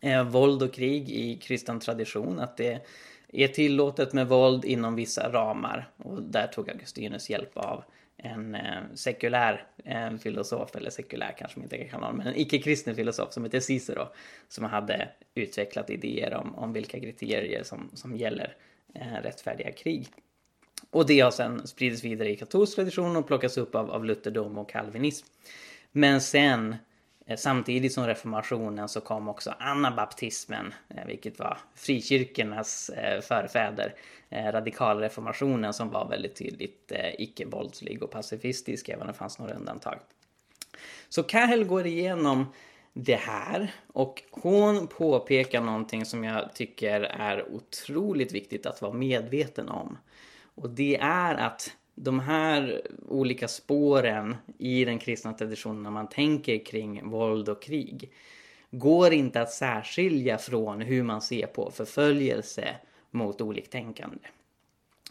eh, 0.00 0.24
våld 0.24 0.62
och 0.62 0.74
krig 0.74 1.10
i 1.10 1.36
kristen 1.36 1.80
tradition. 1.80 2.38
Att 2.38 2.56
det 2.56 2.86
är 3.32 3.48
tillåtet 3.48 4.12
med 4.12 4.28
våld 4.28 4.64
inom 4.64 4.94
vissa 4.94 5.32
ramar. 5.32 5.90
Och 5.96 6.22
där 6.22 6.46
tog 6.46 6.70
Augustinus 6.70 7.30
hjälp 7.30 7.56
av 7.56 7.84
en 8.18 8.54
eh, 8.54 8.82
sekulär 8.94 9.66
en 9.84 10.18
filosof, 10.18 10.76
eller 10.76 10.90
sekulär 10.90 11.34
kanske 11.38 11.58
man 11.58 11.64
inte 11.64 11.78
kan 11.78 11.88
kalla 11.88 12.06
honom, 12.06 12.18
men 12.18 12.26
en 12.26 12.40
icke-kristen 12.40 12.94
filosof 12.94 13.32
som 13.32 13.44
heter 13.44 13.60
Cicero, 13.60 14.08
som 14.48 14.64
hade 14.64 15.08
utvecklat 15.34 15.90
idéer 15.90 16.34
om, 16.34 16.54
om 16.54 16.72
vilka 16.72 17.00
kriterier 17.00 17.62
som, 17.62 17.90
som 17.94 18.16
gäller 18.16 18.56
eh, 18.94 19.22
rättfärdiga 19.22 19.72
krig. 19.72 20.08
Och 20.90 21.06
det 21.06 21.20
har 21.20 21.30
sedan 21.30 21.66
spridits 21.66 22.04
vidare 22.04 22.30
i 22.30 22.36
katolsk 22.36 22.74
tradition 22.74 23.16
och 23.16 23.26
plockats 23.26 23.58
upp 23.58 23.74
av, 23.74 23.90
av 23.90 24.04
lutherdom 24.04 24.58
och 24.58 24.70
kalvinism. 24.70 25.26
Men 25.92 26.20
sen 26.20 26.76
Eh, 27.28 27.36
samtidigt 27.36 27.92
som 27.92 28.06
reformationen 28.06 28.88
så 28.88 29.00
kom 29.00 29.28
också 29.28 29.54
anabaptismen, 29.58 30.74
eh, 30.88 31.06
vilket 31.06 31.38
var 31.38 31.58
frikyrkornas 31.74 32.88
eh, 32.88 33.20
förfäder. 33.20 33.94
Radikalreformationen 34.30 35.72
som 35.72 35.90
var 35.90 36.08
väldigt 36.08 36.36
tydligt 36.36 36.92
icke-våldslig 37.18 38.02
och 38.02 38.10
pacifistisk, 38.10 38.88
även 38.88 39.00
om 39.00 39.06
det 39.06 39.14
fanns 39.14 39.38
några 39.38 39.54
undantag. 39.54 39.98
Så 41.08 41.22
Cahill 41.22 41.64
går 41.64 41.86
igenom 41.86 42.46
det 42.92 43.14
här 43.14 43.74
och 43.86 44.22
hon 44.30 44.86
påpekar 44.86 45.60
någonting 45.60 46.04
som 46.04 46.24
jag 46.24 46.54
tycker 46.54 47.00
är 47.00 47.52
otroligt 47.52 48.32
viktigt 48.32 48.66
att 48.66 48.82
vara 48.82 48.92
medveten 48.92 49.68
om. 49.68 49.98
Och 50.54 50.70
det 50.70 50.96
är 51.00 51.34
att 51.34 51.72
de 52.00 52.20
här 52.20 52.82
olika 53.08 53.48
spåren 53.48 54.36
i 54.58 54.84
den 54.84 54.98
kristna 54.98 55.32
traditionen 55.32 55.82
när 55.82 55.90
man 55.90 56.08
tänker 56.08 56.64
kring 56.64 57.10
våld 57.10 57.48
och 57.48 57.62
krig 57.62 58.12
går 58.70 59.12
inte 59.12 59.40
att 59.40 59.52
särskilja 59.52 60.38
från 60.38 60.80
hur 60.80 61.02
man 61.02 61.22
ser 61.22 61.46
på 61.46 61.70
förföljelse 61.70 62.76
mot 63.10 63.40
oliktänkande. 63.40 64.28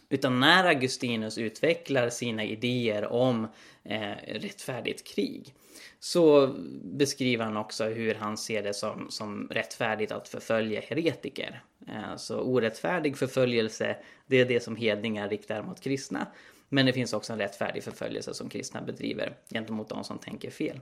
Utan 0.08 0.40
när 0.40 0.64
Augustinus 0.64 1.38
utvecklar 1.38 2.08
sina 2.10 2.44
idéer 2.44 3.12
om 3.12 3.48
eh, 3.84 4.12
rättfärdigt 4.26 5.06
krig 5.06 5.54
så 6.00 6.54
beskriver 6.82 7.44
han 7.44 7.56
också 7.56 7.84
hur 7.84 8.14
han 8.14 8.36
ser 8.36 8.62
det 8.62 8.74
som, 8.74 9.10
som 9.10 9.48
rättfärdigt 9.50 10.12
att 10.12 10.28
förfölja 10.28 10.80
heretiker. 10.80 11.62
Eh, 11.88 12.16
så 12.16 12.40
orättfärdig 12.40 13.16
förföljelse, 13.16 13.96
det 14.26 14.40
är 14.40 14.44
det 14.44 14.60
som 14.60 14.76
hedningar 14.76 15.28
riktar 15.28 15.62
mot 15.62 15.80
kristna. 15.80 16.26
Men 16.68 16.86
det 16.86 16.92
finns 16.92 17.12
också 17.12 17.32
en 17.32 17.38
rättfärdig 17.38 17.84
förföljelse 17.84 18.34
som 18.34 18.48
kristna 18.48 18.80
bedriver 18.80 19.36
gentemot 19.50 19.88
de 19.88 20.04
som 20.04 20.18
tänker 20.18 20.50
fel. 20.50 20.80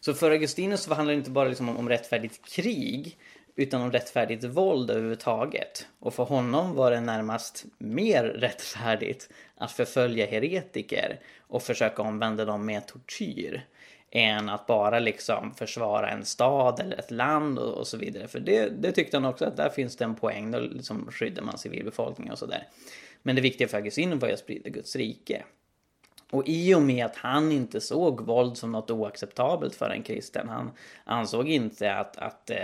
Så 0.00 0.14
för 0.14 0.30
Augustinus 0.30 0.82
så 0.82 0.94
handlar 0.94 1.12
det 1.12 1.18
inte 1.18 1.30
bara 1.30 1.48
liksom 1.48 1.68
om, 1.68 1.76
om 1.76 1.88
rättfärdigt 1.88 2.48
krig 2.48 3.18
utan 3.56 3.82
om 3.82 3.92
rättfärdigt 3.92 4.44
våld 4.44 4.90
överhuvudtaget. 4.90 5.86
Och 5.98 6.14
för 6.14 6.24
honom 6.24 6.74
var 6.74 6.90
det 6.90 7.00
närmast 7.00 7.64
mer 7.78 8.24
rättfärdigt 8.24 9.28
att 9.56 9.72
förfölja 9.72 10.26
heretiker 10.26 11.20
och 11.40 11.62
försöka 11.62 12.02
omvända 12.02 12.44
dem 12.44 12.66
med 12.66 12.86
tortyr 12.86 13.66
än 14.10 14.48
att 14.48 14.66
bara 14.66 14.98
liksom 14.98 15.54
försvara 15.54 16.10
en 16.10 16.24
stad 16.24 16.80
eller 16.80 16.96
ett 16.96 17.10
land 17.10 17.58
och, 17.58 17.74
och 17.74 17.86
så 17.86 17.96
vidare. 17.96 18.28
För 18.28 18.40
det, 18.40 18.68
det, 18.68 18.92
tyckte 18.92 19.16
han 19.16 19.24
också 19.24 19.44
att 19.44 19.56
där 19.56 19.70
finns 19.70 19.96
det 19.96 20.04
en 20.04 20.14
poäng, 20.14 20.50
då 20.50 20.58
liksom 20.58 21.10
skyddar 21.10 21.42
man 21.42 21.58
civilbefolkningen 21.58 22.32
och 22.32 22.38
sådär. 22.38 22.68
Men 23.26 23.36
det 23.36 23.42
viktiga 23.42 23.68
för 23.68 23.76
Augustinus 23.76 24.20
var 24.20 24.28
ju 24.28 24.34
att 24.34 24.40
sprida 24.40 24.70
Guds 24.70 24.96
rike. 24.96 25.44
Och 26.30 26.42
i 26.46 26.74
och 26.74 26.82
med 26.82 27.06
att 27.06 27.16
han 27.16 27.52
inte 27.52 27.80
såg 27.80 28.20
våld 28.20 28.56
som 28.56 28.72
något 28.72 28.90
oacceptabelt 28.90 29.74
för 29.74 29.90
en 29.90 30.02
kristen, 30.02 30.48
han 30.48 30.70
ansåg 31.04 31.48
inte 31.48 31.94
att, 31.94 32.16
att 32.16 32.50
eh, 32.50 32.58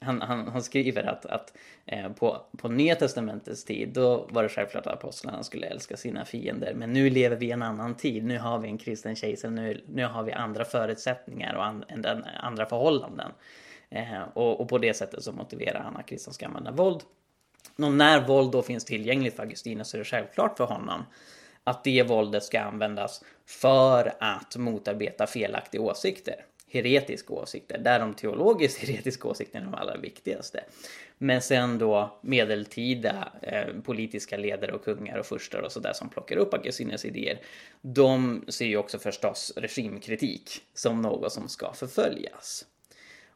han, 0.00 0.22
han, 0.22 0.48
han, 0.48 0.62
skriver 0.62 1.02
att, 1.02 1.26
att 1.26 1.56
eh, 1.86 2.12
på, 2.12 2.42
på 2.58 2.68
Nya 2.68 2.94
Testamentets 2.94 3.64
tid, 3.64 3.88
då 3.88 4.28
var 4.30 4.42
det 4.42 4.48
självklart 4.48 4.86
att 4.86 4.92
apostlarna 4.92 5.42
skulle 5.42 5.66
älska 5.66 5.96
sina 5.96 6.24
fiender. 6.24 6.74
Men 6.74 6.92
nu 6.92 7.10
lever 7.10 7.36
vi 7.36 7.46
i 7.46 7.50
en 7.50 7.62
annan 7.62 7.94
tid, 7.94 8.24
nu 8.24 8.38
har 8.38 8.58
vi 8.58 8.68
en 8.68 8.78
kristen 8.78 9.16
kejsare, 9.16 9.50
nu, 9.50 9.80
nu 9.86 10.06
har 10.06 10.22
vi 10.22 10.32
andra 10.32 10.64
förutsättningar 10.64 11.54
och 11.54 11.64
an, 11.64 11.84
andra 12.40 12.66
förhållanden. 12.66 13.32
Eh, 13.90 14.22
och, 14.34 14.60
och, 14.60 14.68
på 14.68 14.78
det 14.78 14.94
sättet 14.94 15.22
så 15.22 15.32
motiverar 15.32 15.80
han 15.80 15.96
att 15.96 16.06
kristna 16.06 16.32
ska 16.32 16.46
använda 16.46 16.70
våld. 16.70 17.00
Och 17.76 17.92
när 17.92 18.26
våld 18.26 18.52
då 18.52 18.62
finns 18.62 18.84
tillgängligt 18.84 19.36
för 19.36 19.42
Augustinus 19.42 19.88
så 19.88 19.96
är 19.96 19.98
det 19.98 20.04
självklart 20.04 20.56
för 20.56 20.64
honom 20.64 21.04
att 21.64 21.84
det 21.84 22.02
våldet 22.02 22.44
ska 22.44 22.60
användas 22.60 23.24
för 23.46 24.12
att 24.20 24.56
motarbeta 24.56 25.26
felaktiga 25.26 25.80
åsikter. 25.80 26.44
Heretiska 26.68 27.34
åsikter, 27.34 27.78
där 27.78 28.00
de 28.00 28.14
teologiskt 28.14 28.78
heretiska 28.82 29.28
åsikterna 29.28 29.66
är 29.66 29.70
de 29.70 29.74
allra 29.74 29.96
viktigaste. 29.96 30.64
Men 31.18 31.42
sen 31.42 31.78
då 31.78 32.18
medeltida 32.20 33.32
eh, 33.42 33.80
politiska 33.84 34.36
ledare 34.36 34.72
och 34.72 34.84
kungar 34.84 35.18
och 35.18 35.26
furstar 35.26 35.62
och 35.62 35.72
sådär 35.72 35.92
som 35.92 36.08
plockar 36.08 36.36
upp 36.36 36.54
Augustinus 36.54 37.04
idéer. 37.04 37.38
De 37.80 38.44
ser 38.48 38.66
ju 38.66 38.76
också 38.76 38.98
förstås 38.98 39.52
regimkritik 39.56 40.62
som 40.74 41.02
något 41.02 41.32
som 41.32 41.48
ska 41.48 41.72
förföljas. 41.72 42.64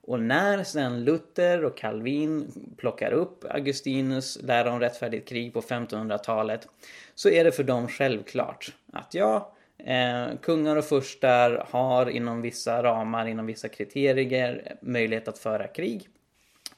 Och 0.02 0.20
när 0.20 0.64
sen 0.64 1.04
Luther 1.04 1.64
och 1.64 1.76
Calvin 1.76 2.52
plockar 2.76 3.12
upp 3.12 3.44
Augustinus 3.44 4.38
lära 4.42 4.72
om 4.72 4.80
rättfärdigt 4.80 5.28
krig 5.28 5.52
på 5.52 5.60
1500-talet 5.60 6.68
så 7.14 7.28
är 7.28 7.44
det 7.44 7.52
för 7.52 7.64
dem 7.64 7.88
självklart 7.88 8.72
att 8.92 9.14
ja, 9.14 9.52
eh, 9.78 10.26
kungar 10.42 10.76
och 10.76 10.84
furstar 10.84 11.66
har 11.70 12.10
inom 12.10 12.42
vissa 12.42 12.82
ramar, 12.82 13.26
inom 13.26 13.46
vissa 13.46 13.68
kriterier 13.68 14.76
möjlighet 14.80 15.28
att 15.28 15.38
föra 15.38 15.66
krig. 15.66 16.08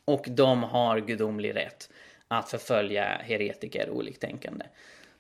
Och 0.05 0.25
de 0.29 0.63
har 0.63 0.99
gudomlig 0.99 1.57
rätt 1.57 1.91
att 2.29 2.51
förfölja 2.51 3.05
heretiker 3.05 3.89
och 3.89 3.97
oliktänkande. 3.97 4.65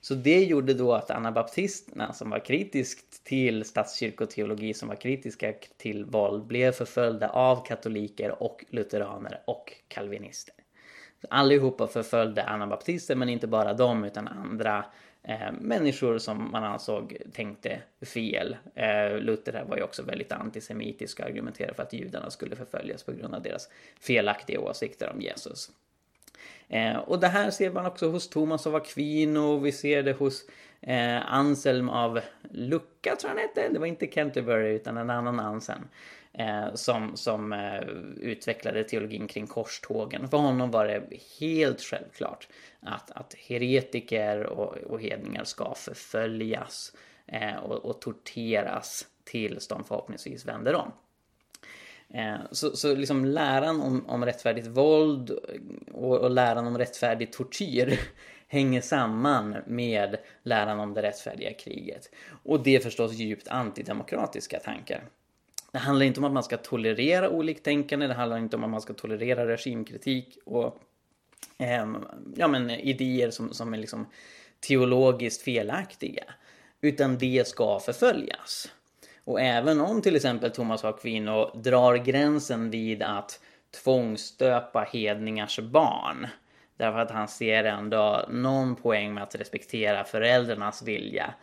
Så 0.04 0.14
det 0.14 0.44
gjorde 0.44 0.75
då 0.75 0.92
att 0.92 1.11
anabaptisterna 1.11 2.12
som 2.12 2.30
var 2.30 2.38
kritiskt 2.38 3.25
till 3.25 3.64
statskyrkoteologi, 3.64 4.75
som 4.75 4.88
var 4.88 4.97
kritiska 4.97 5.52
till 5.76 6.04
våld, 6.04 6.47
blev 6.47 6.73
förföljda 6.73 7.28
av 7.28 7.64
katoliker 7.64 8.42
och 8.42 8.64
lutheraner 8.68 9.40
och 9.44 9.73
kalvinister. 9.88 10.54
Allihopa 11.28 11.87
förföljde 11.87 12.44
anabaptister, 12.44 13.16
men 13.16 13.28
inte 13.28 13.47
bara 13.47 13.75
dem 13.75 14.04
utan 14.04 14.28
andra 14.28 14.85
eh, 15.23 15.52
människor 15.61 16.18
som 16.18 16.50
man 16.50 16.64
ansåg 16.64 17.16
tänkte 17.32 17.82
fel. 18.14 18.56
Eh, 18.75 19.18
Luther 19.18 19.64
var 19.68 19.76
ju 19.76 19.82
också 19.82 20.02
väldigt 20.02 20.32
antisemitisk 20.32 21.21
och 21.21 21.26
argumenterade 21.26 21.75
för 21.75 21.82
att 21.82 21.92
judarna 21.92 22.30
skulle 22.30 22.56
förföljas 22.56 23.02
på 23.02 23.12
grund 23.12 23.35
av 23.35 23.42
deras 23.42 23.68
felaktiga 24.00 24.61
åsikter 24.61 25.11
om 25.14 25.21
Jesus. 25.21 25.71
Eh, 26.68 26.97
och 26.97 27.21
det 27.21 27.28
här 27.28 27.50
ser 27.50 27.71
man 27.71 27.87
också 27.87 28.11
hos 28.11 28.28
Thomas 28.28 28.66
av 28.66 28.75
Aquino, 28.75 29.59
vi 29.59 29.73
ser 29.73 30.02
det 30.02 30.12
hos 30.12 30.44
eh, 30.80 31.32
Anselm 31.35 31.88
av 31.88 32.21
Lucca 32.50 33.16
tror 33.16 33.16
jag 33.23 33.28
han 33.28 33.38
hette. 33.38 33.68
Det 33.73 33.78
var 33.78 33.87
inte 33.87 34.06
Canterbury 34.06 34.75
utan 34.75 34.97
en 34.97 35.11
annan 35.11 35.40
Anselm. 35.40 35.85
Eh, 36.35 36.75
som 36.75 37.16
som 37.16 37.52
eh, 37.52 37.80
utvecklade 38.16 38.85
teologin 38.85 39.26
kring 39.26 39.47
korstågen. 39.47 40.28
För 40.28 40.38
honom 40.38 40.71
var 40.71 40.87
det 40.87 41.02
helt 41.40 41.80
självklart 41.80 42.49
att, 42.80 43.11
att 43.11 43.35
heretiker 43.35 44.47
och, 44.47 44.76
och 44.76 45.00
hedningar 45.00 45.44
ska 45.44 45.75
förföljas 45.75 46.92
eh, 47.26 47.56
och, 47.56 47.85
och 47.85 48.00
torteras 48.00 49.06
tills 49.25 49.68
de 49.68 49.85
förhoppningsvis 49.85 50.44
vänder 50.44 50.75
om. 50.75 50.92
Eh, 52.14 52.37
så, 52.50 52.76
så 52.76 52.95
liksom 52.95 53.25
läran 53.25 53.81
om, 53.81 54.07
om 54.09 54.25
rättfärdigt 54.25 54.66
våld 54.66 55.31
och, 55.92 56.19
och 56.19 56.31
läran 56.31 56.67
om 56.67 56.78
rättfärdig 56.78 57.32
tortyr 57.32 58.00
hänger 58.49 58.80
samman 58.80 59.56
med 59.67 60.17
läran 60.43 60.80
om 60.80 60.95
det 60.95 61.02
rättfärdiga 61.02 61.52
kriget. 61.52 62.10
Och 62.43 62.63
det 62.63 62.76
är 62.76 62.80
förstås 62.80 63.13
djupt 63.13 63.49
antidemokratiska 63.49 64.58
tankar. 64.58 65.04
Det 65.73 65.78
handlar 65.78 66.06
inte 66.06 66.21
om 66.21 66.25
att 66.25 66.32
man 66.32 66.43
ska 66.43 66.56
tolerera 66.56 67.30
oliktänkande, 67.30 68.06
det 68.06 68.15
handlar 68.15 68.39
inte 68.39 68.56
om 68.56 68.65
att 68.65 68.71
man 68.71 68.80
ska 68.80 68.93
tolerera 68.93 69.47
regimkritik 69.47 70.39
och 70.45 70.82
eh, 71.58 71.86
ja, 72.36 72.49
men, 72.49 72.71
idéer 72.71 73.30
som, 73.30 73.54
som 73.54 73.75
är 73.75 73.78
liksom 73.78 74.06
teologiskt 74.60 75.43
felaktiga. 75.43 76.25
Utan 76.80 77.19
det 77.19 77.49
ska 77.49 77.80
förföljas. 77.80 78.69
Och 79.25 79.41
även 79.41 79.80
om 79.80 80.02
till 80.02 80.17
exempel 80.17 80.50
Thomas 80.50 80.85
Aquino 80.85 81.50
drar 81.54 81.97
gränsen 81.97 82.71
vid 82.71 83.02
att 83.02 83.41
tvångsstöpa 83.85 84.80
hedningars 84.93 85.58
barn 85.58 86.26
därför 86.76 86.99
att 86.99 87.11
han 87.11 87.28
ser 87.28 87.65
ändå 87.65 88.25
någon 88.30 88.76
poäng 88.76 89.15
med 89.15 89.23
att 89.23 89.35
respektera 89.35 90.04
föräldrarnas 90.04 90.82
vilja 90.82 91.35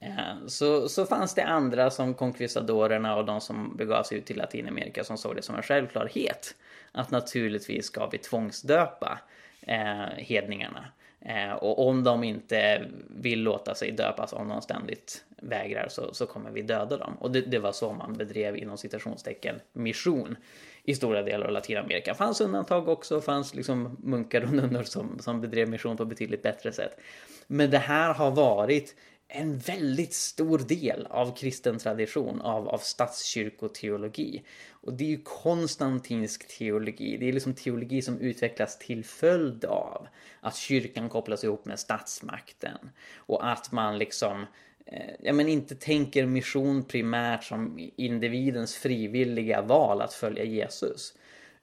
eh, 0.00 0.46
så, 0.46 0.88
så 0.88 1.06
fanns 1.06 1.34
det 1.34 1.44
andra 1.44 1.90
som 1.90 2.14
konkvistadorerna 2.14 3.16
och 3.16 3.24
de 3.24 3.40
som 3.40 3.76
begav 3.76 4.02
sig 4.02 4.18
ut 4.18 4.26
till 4.26 4.36
Latinamerika 4.36 5.04
som 5.04 5.18
såg 5.18 5.36
det 5.36 5.42
som 5.42 5.54
en 5.54 5.62
självklarhet 5.62 6.54
att 6.92 7.10
naturligtvis 7.10 7.86
ska 7.86 8.06
vi 8.06 8.18
tvångsdöpa 8.18 9.18
eh, 9.62 10.06
hedningarna. 10.16 10.84
Eh, 11.20 11.52
och 11.52 11.88
om 11.88 12.04
de 12.04 12.24
inte 12.24 12.86
vill 13.08 13.42
låta 13.42 13.74
sig 13.74 13.92
döpas, 13.92 14.32
om 14.32 14.48
de 14.48 14.62
ständigt 14.62 15.24
vägrar, 15.36 15.88
så, 15.88 16.14
så 16.14 16.26
kommer 16.26 16.50
vi 16.50 16.62
döda 16.62 16.96
dem. 16.96 17.16
Och 17.20 17.30
det, 17.30 17.40
det 17.40 17.58
var 17.58 17.72
så 17.72 17.92
man 17.92 18.12
bedrev 18.12 18.56
inom 18.56 18.78
citationstecken 18.78 19.60
mission 19.72 20.36
i 20.84 20.94
stora 20.94 21.22
delar 21.22 21.46
av 21.46 21.52
Latinamerika. 21.52 22.14
fanns 22.14 22.40
undantag 22.40 22.88
också, 22.88 23.20
fanns 23.20 23.54
liksom 23.54 23.96
munkar 24.02 24.42
och 24.42 24.52
nunnor 24.52 24.82
som, 24.82 25.18
som 25.18 25.40
bedrev 25.40 25.68
mission 25.68 25.96
på 25.96 26.04
betydligt 26.04 26.42
bättre 26.42 26.72
sätt. 26.72 27.00
Men 27.46 27.70
det 27.70 27.78
här 27.78 28.14
har 28.14 28.30
varit 28.30 28.96
en 29.32 29.58
väldigt 29.58 30.14
stor 30.14 30.58
del 30.58 31.06
av 31.10 31.36
kristen 31.36 31.78
tradition, 31.78 32.40
av, 32.40 32.68
av 32.68 32.78
statskyrkoteologi. 32.78 34.42
Och 34.70 34.92
det 34.94 35.04
är 35.04 35.08
ju 35.08 35.22
konstantinsk 35.22 36.58
teologi. 36.58 37.16
Det 37.16 37.28
är 37.28 37.32
liksom 37.32 37.54
teologi 37.54 38.02
som 38.02 38.18
utvecklas 38.18 38.78
till 38.78 39.04
följd 39.04 39.64
av 39.64 40.06
att 40.40 40.56
kyrkan 40.56 41.08
kopplas 41.08 41.44
ihop 41.44 41.64
med 41.64 41.78
statsmakten. 41.78 42.90
Och 43.16 43.50
att 43.50 43.72
man 43.72 43.98
liksom 43.98 44.46
eh, 44.86 45.14
ja, 45.20 45.32
men 45.32 45.48
inte 45.48 45.74
tänker 45.74 46.26
mission 46.26 46.84
primärt 46.84 47.44
som 47.44 47.90
individens 47.96 48.74
frivilliga 48.74 49.62
val 49.62 50.02
att 50.02 50.12
följa 50.12 50.44
Jesus. 50.44 51.14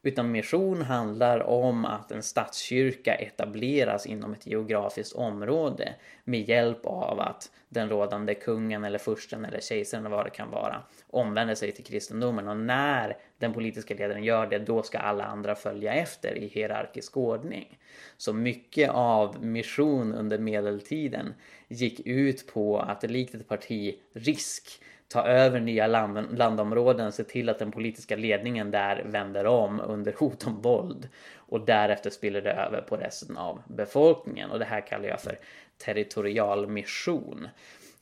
Utan 0.01 0.31
mission 0.31 0.81
handlar 0.81 1.39
om 1.39 1.85
att 1.85 2.11
en 2.11 2.23
statskyrka 2.23 3.15
etableras 3.15 4.05
inom 4.05 4.33
ett 4.33 4.47
geografiskt 4.47 5.15
område 5.15 5.93
med 6.23 6.49
hjälp 6.49 6.85
av 6.85 7.19
att 7.19 7.51
den 7.69 7.89
rådande 7.89 8.33
kungen 8.33 8.83
eller 8.83 8.97
fursten 8.97 9.45
eller 9.45 9.59
kejsaren 9.59 10.05
eller 10.05 10.15
vad 10.15 10.25
det 10.25 10.29
kan 10.29 10.51
vara 10.51 10.81
omvänder 11.09 11.55
sig 11.55 11.71
till 11.71 11.85
kristendomen. 11.85 12.47
Och 12.47 12.57
när 12.57 13.17
den 13.37 13.53
politiska 13.53 13.93
ledaren 13.93 14.23
gör 14.23 14.47
det, 14.47 14.59
då 14.59 14.83
ska 14.83 14.97
alla 14.97 15.25
andra 15.25 15.55
följa 15.55 15.93
efter 15.93 16.37
i 16.37 16.47
hierarkisk 16.47 17.17
ordning. 17.17 17.79
Så 18.17 18.33
mycket 18.33 18.89
av 18.89 19.45
mission 19.45 20.13
under 20.13 20.37
medeltiden 20.37 21.33
gick 21.67 21.99
ut 21.99 22.47
på 22.53 22.79
att 22.79 23.03
likt 23.03 23.35
ett 23.35 23.47
parti 23.47 23.99
risk 24.13 24.81
ta 25.07 25.23
över 25.23 25.59
nya 25.59 25.87
land, 25.87 26.37
landområden, 26.37 27.11
se 27.11 27.23
till 27.23 27.49
att 27.49 27.59
den 27.59 27.71
politiska 27.71 28.15
ledningen 28.15 28.71
där 28.71 29.03
vänder 29.05 29.45
om 29.45 29.79
under 29.79 30.13
hot 30.13 30.47
om 30.47 30.61
våld 30.61 31.09
och 31.35 31.65
därefter 31.65 32.09
spiller 32.09 32.41
det 32.41 32.51
över 32.51 32.81
på 32.81 32.97
resten 32.97 33.37
av 33.37 33.61
befolkningen 33.67 34.51
och 34.51 34.59
det 34.59 34.65
här 34.65 34.87
kallar 34.87 35.09
jag 35.09 35.21
för 35.21 35.39
territorial 35.77 36.67
mission. 36.67 37.47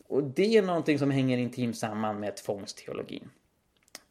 Och 0.07 0.23
det 0.23 0.57
är 0.57 0.61
någonting 0.61 0.99
som 0.99 1.11
hänger 1.11 1.37
intimt 1.37 1.77
samman 1.77 2.19
med 2.19 2.35
tvångsteologin. 2.35 3.29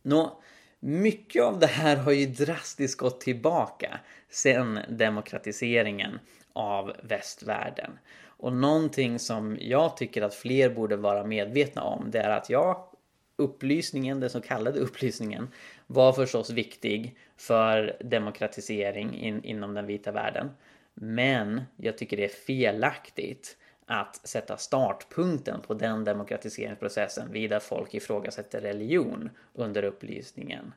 Nå, 0.03 0.43
mycket 0.81 1.43
av 1.43 1.59
det 1.59 1.67
här 1.67 1.97
har 1.97 2.13
ju 2.13 2.27
drastiskt 2.27 2.99
gått 2.99 3.21
tillbaka 3.21 4.01
sen 4.31 4.81
demokratiseringen 4.89 6.19
av 6.53 6.93
västvärlden. 7.03 7.99
Och 8.45 8.53
någonting 8.53 9.19
som 9.19 9.57
jag 9.61 9.97
tycker 9.97 10.23
att 10.23 10.35
fler 10.35 10.71
borde 10.71 10.97
vara 10.97 11.25
medvetna 11.25 11.83
om 11.83 12.11
det 12.11 12.19
är 12.19 12.31
att 12.31 12.51
ja, 12.51 12.93
upplysningen, 13.37 14.21
den 14.21 14.31
så 14.31 14.41
kallade 14.41 14.81
upplysningen, 14.81 15.49
var 15.87 16.13
förstås 16.13 16.51
viktig 16.51 17.17
för 17.37 17.97
demokratisering 18.01 19.15
in, 19.15 19.45
inom 19.45 19.75
den 19.75 19.87
vita 19.87 20.13
världen. 20.13 20.51
Men 20.95 21.63
jag 21.77 21.99
tycker 21.99 22.17
det 22.17 22.25
är 22.25 22.29
felaktigt 22.29 23.57
att 23.87 24.29
sätta 24.29 24.57
startpunkten 24.57 25.61
på 25.61 25.75
den 25.75 26.05
demokratiseringsprocessen 26.05 27.33
vid 27.33 27.53
att 27.53 27.63
folk 27.63 27.95
ifrågasätter 27.95 28.61
religion 28.61 29.31
under 29.55 29.83
upplysningen. 29.83 30.75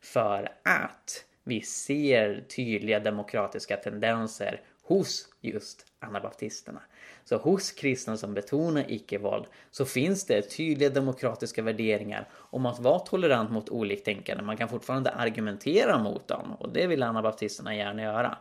För 0.00 0.52
att 0.62 1.24
vi 1.44 1.60
ser 1.60 2.44
tydliga 2.56 3.00
demokratiska 3.00 3.76
tendenser 3.76 4.60
hos 4.86 5.28
just 5.40 5.86
anabaptisterna. 5.98 6.82
Så 7.24 7.36
hos 7.36 7.72
kristna 7.72 8.16
som 8.16 8.34
betonar 8.34 8.84
icke-våld 8.88 9.46
så 9.70 9.84
finns 9.84 10.26
det 10.26 10.42
tydliga 10.42 10.90
demokratiska 10.90 11.62
värderingar 11.62 12.28
om 12.32 12.66
att 12.66 12.78
vara 12.78 12.98
tolerant 12.98 13.50
mot 13.50 13.68
oliktänkande. 13.68 14.44
Man 14.44 14.56
kan 14.56 14.68
fortfarande 14.68 15.10
argumentera 15.10 15.98
mot 15.98 16.28
dem 16.28 16.52
och 16.52 16.72
det 16.72 16.86
vill 16.86 17.02
anabaptisterna 17.02 17.76
gärna 17.76 18.02
göra. 18.02 18.38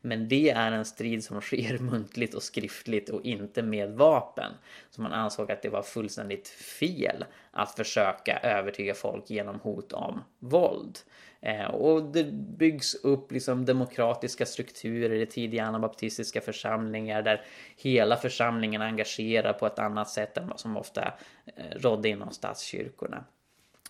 Men 0.00 0.28
det 0.28 0.50
är 0.50 0.72
en 0.72 0.84
strid 0.84 1.24
som 1.24 1.40
sker 1.40 1.78
muntligt 1.90 2.34
och 2.34 2.42
skriftligt 2.42 3.08
och 3.08 3.24
inte 3.24 3.62
med 3.62 3.90
vapen. 3.92 4.52
Så 4.90 5.02
man 5.02 5.12
ansåg 5.12 5.50
att 5.52 5.62
det 5.62 5.68
var 5.68 5.82
fullständigt 5.82 6.48
fel 6.48 7.24
att 7.50 7.76
försöka 7.76 8.38
övertyga 8.38 8.94
folk 8.94 9.30
genom 9.30 9.60
hot 9.60 9.92
om 9.92 10.24
våld. 10.38 10.98
Eh, 11.40 11.66
och 11.66 12.02
det 12.02 12.24
byggs 12.32 12.94
upp 12.94 13.32
liksom 13.32 13.64
demokratiska 13.64 14.46
strukturer 14.46 15.20
i 15.20 15.26
tidiga 15.26 15.64
anabaptistiska 15.64 16.40
församlingar 16.40 17.22
där 17.22 17.44
hela 17.76 18.16
församlingen 18.16 18.82
engagerar 18.82 19.52
på 19.52 19.66
ett 19.66 19.78
annat 19.78 20.08
sätt 20.08 20.36
än 20.36 20.48
vad 20.48 20.60
som 20.60 20.76
ofta 20.76 21.14
eh, 21.56 21.78
rådde 21.80 22.08
inom 22.08 22.30
statskyrkorna. 22.32 23.24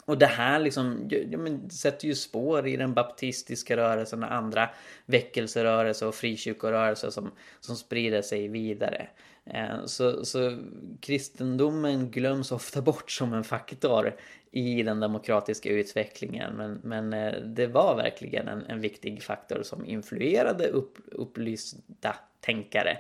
Och 0.05 0.19
det 0.19 0.27
här 0.27 0.59
liksom, 0.59 1.09
ja, 1.31 1.39
men, 1.39 1.71
sätter 1.71 2.07
ju 2.07 2.15
spår 2.15 2.67
i 2.67 2.77
den 2.77 2.95
baptistiska 2.95 3.77
rörelsen 3.77 4.23
och 4.23 4.33
andra 4.33 4.71
väckelserörelser 5.07 6.07
och 6.07 6.15
frikyrkorörelser 6.15 7.11
som, 7.11 7.31
som 7.61 7.77
sprider 7.77 8.23
sig 8.23 8.49
vidare. 8.49 9.09
Eh, 9.55 9.85
så, 9.85 10.25
så 10.25 10.59
kristendomen 11.01 12.11
glöms 12.11 12.53
ofta 12.53 12.83
bort 12.83 13.11
som 13.11 13.33
en 13.33 13.45
faktor 13.45 14.17
i 14.51 14.83
den 14.83 15.01
demokratiska 15.01 15.71
utvecklingen. 15.71 16.57
Men, 16.57 16.81
men 16.85 17.13
eh, 17.13 17.43
det 17.43 17.67
var 17.67 17.97
verkligen 17.97 18.49
en, 18.49 18.67
en 18.67 18.81
viktig 18.81 19.23
faktor 19.23 19.63
som 19.63 19.85
influerade 19.85 20.69
upp, 20.69 20.99
upplysta 21.13 22.17
tänkare 22.41 22.99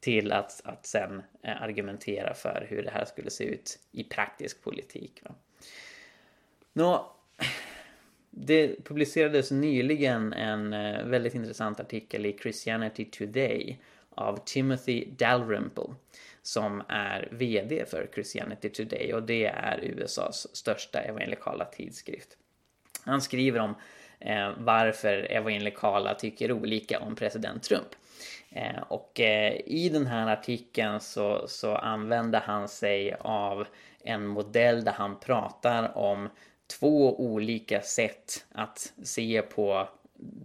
till 0.00 0.32
att, 0.32 0.60
att 0.64 0.86
sen 0.86 1.22
eh, 1.42 1.62
argumentera 1.62 2.34
för 2.34 2.66
hur 2.68 2.82
det 2.82 2.90
här 2.90 3.04
skulle 3.04 3.30
se 3.30 3.44
ut 3.44 3.78
i 3.92 4.04
praktisk 4.04 4.62
politik. 4.62 5.22
Va? 5.24 5.34
Nå, 6.72 7.16
det 8.30 8.84
publicerades 8.84 9.50
nyligen 9.50 10.32
en 10.32 10.70
väldigt 11.10 11.34
intressant 11.34 11.80
artikel 11.80 12.26
i 12.26 12.38
Christianity 12.42 13.04
Today 13.04 13.78
av 14.20 14.38
Timothy 14.44 15.04
Dalrymple 15.04 15.94
som 16.42 16.82
är 16.88 17.28
VD 17.30 17.84
för 17.86 18.08
Christianity 18.14 18.68
Today 18.68 19.14
och 19.14 19.22
det 19.22 19.46
är 19.46 19.84
USAs 19.84 20.56
största 20.56 21.00
evangelikala 21.00 21.64
tidskrift. 21.64 22.28
Han 23.04 23.20
skriver 23.20 23.60
om 23.60 23.74
eh, 24.18 24.50
varför 24.58 25.26
evangelikala 25.30 26.14
tycker 26.14 26.52
olika 26.52 27.00
om 27.00 27.16
president 27.16 27.62
Trump. 27.62 27.88
Eh, 28.50 28.82
och 28.88 29.20
eh, 29.20 29.60
i 29.66 29.88
den 29.88 30.06
här 30.06 30.32
artikeln 30.32 31.00
så, 31.00 31.48
så 31.48 31.74
använder 31.74 32.40
han 32.40 32.68
sig 32.68 33.16
av 33.20 33.66
en 34.04 34.26
modell 34.26 34.84
där 34.84 34.92
han 34.92 35.20
pratar 35.20 35.98
om 35.98 36.28
två 36.78 37.20
olika 37.20 37.82
sätt 37.82 38.46
att 38.52 38.92
se 39.02 39.42
på 39.42 39.88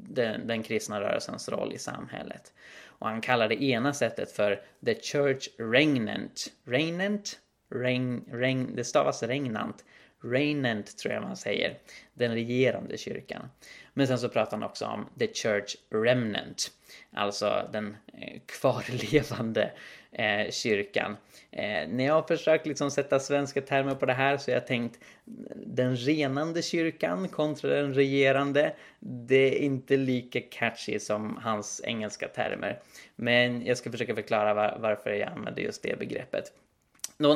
den, 0.09 0.47
den 0.47 0.63
kristna 0.63 1.01
rörelsens 1.01 1.49
roll 1.49 1.73
i 1.73 1.77
samhället. 1.77 2.53
Och 2.99 3.07
han 3.07 3.21
kallar 3.21 3.49
det 3.49 3.63
ena 3.63 3.93
sättet 3.93 4.31
för 4.31 4.61
The 4.85 4.95
Church 5.01 5.49
Regnant. 5.57 6.51
Regnant? 6.63 7.39
Regn, 7.69 8.25
regn, 8.31 8.75
det 8.75 8.83
stavas 8.83 9.23
regnant. 9.23 9.85
Regnant 10.23 10.97
tror 10.97 11.13
jag 11.13 11.23
man 11.23 11.37
säger. 11.37 11.77
Den 12.13 12.33
regerande 12.33 12.97
kyrkan. 12.97 13.49
Men 13.93 14.07
sen 14.07 14.19
så 14.19 14.29
pratar 14.29 14.57
han 14.57 14.63
också 14.63 14.85
om 14.85 15.09
The 15.19 15.33
Church 15.33 15.75
Remnant. 15.89 16.71
Alltså 17.13 17.69
den 17.73 17.97
eh, 18.13 18.41
kvarlevande 18.45 19.71
eh, 20.15 20.51
kyrkan. 20.51 21.17
Eh, 21.51 21.87
när 21.89 22.05
jag 22.05 22.13
har 22.13 22.21
försökt 22.21 22.65
liksom 22.65 22.91
sätta 22.91 23.19
svenska 23.19 23.61
termer 23.61 23.95
på 23.95 24.05
det 24.05 24.13
här 24.13 24.37
så 24.37 24.51
har 24.51 24.55
jag 24.55 24.67
tänkt 24.67 24.99
den 25.55 25.95
renande 25.95 26.61
kyrkan 26.61 27.27
kontra 27.27 27.69
den 27.69 27.93
regerande. 27.93 28.73
Det 28.99 29.55
är 29.55 29.59
inte 29.59 29.97
lika 29.97 30.41
catchy 30.41 30.99
som 30.99 31.39
hans 31.43 31.81
engelska 31.83 32.27
termer. 32.27 32.79
Men 33.15 33.65
jag 33.65 33.77
ska 33.77 33.91
försöka 33.91 34.15
förklara 34.15 34.53
var, 34.53 34.77
varför 34.81 35.09
jag 35.09 35.29
använder 35.29 35.61
just 35.61 35.83
det 35.83 35.99
begreppet. 35.99 36.53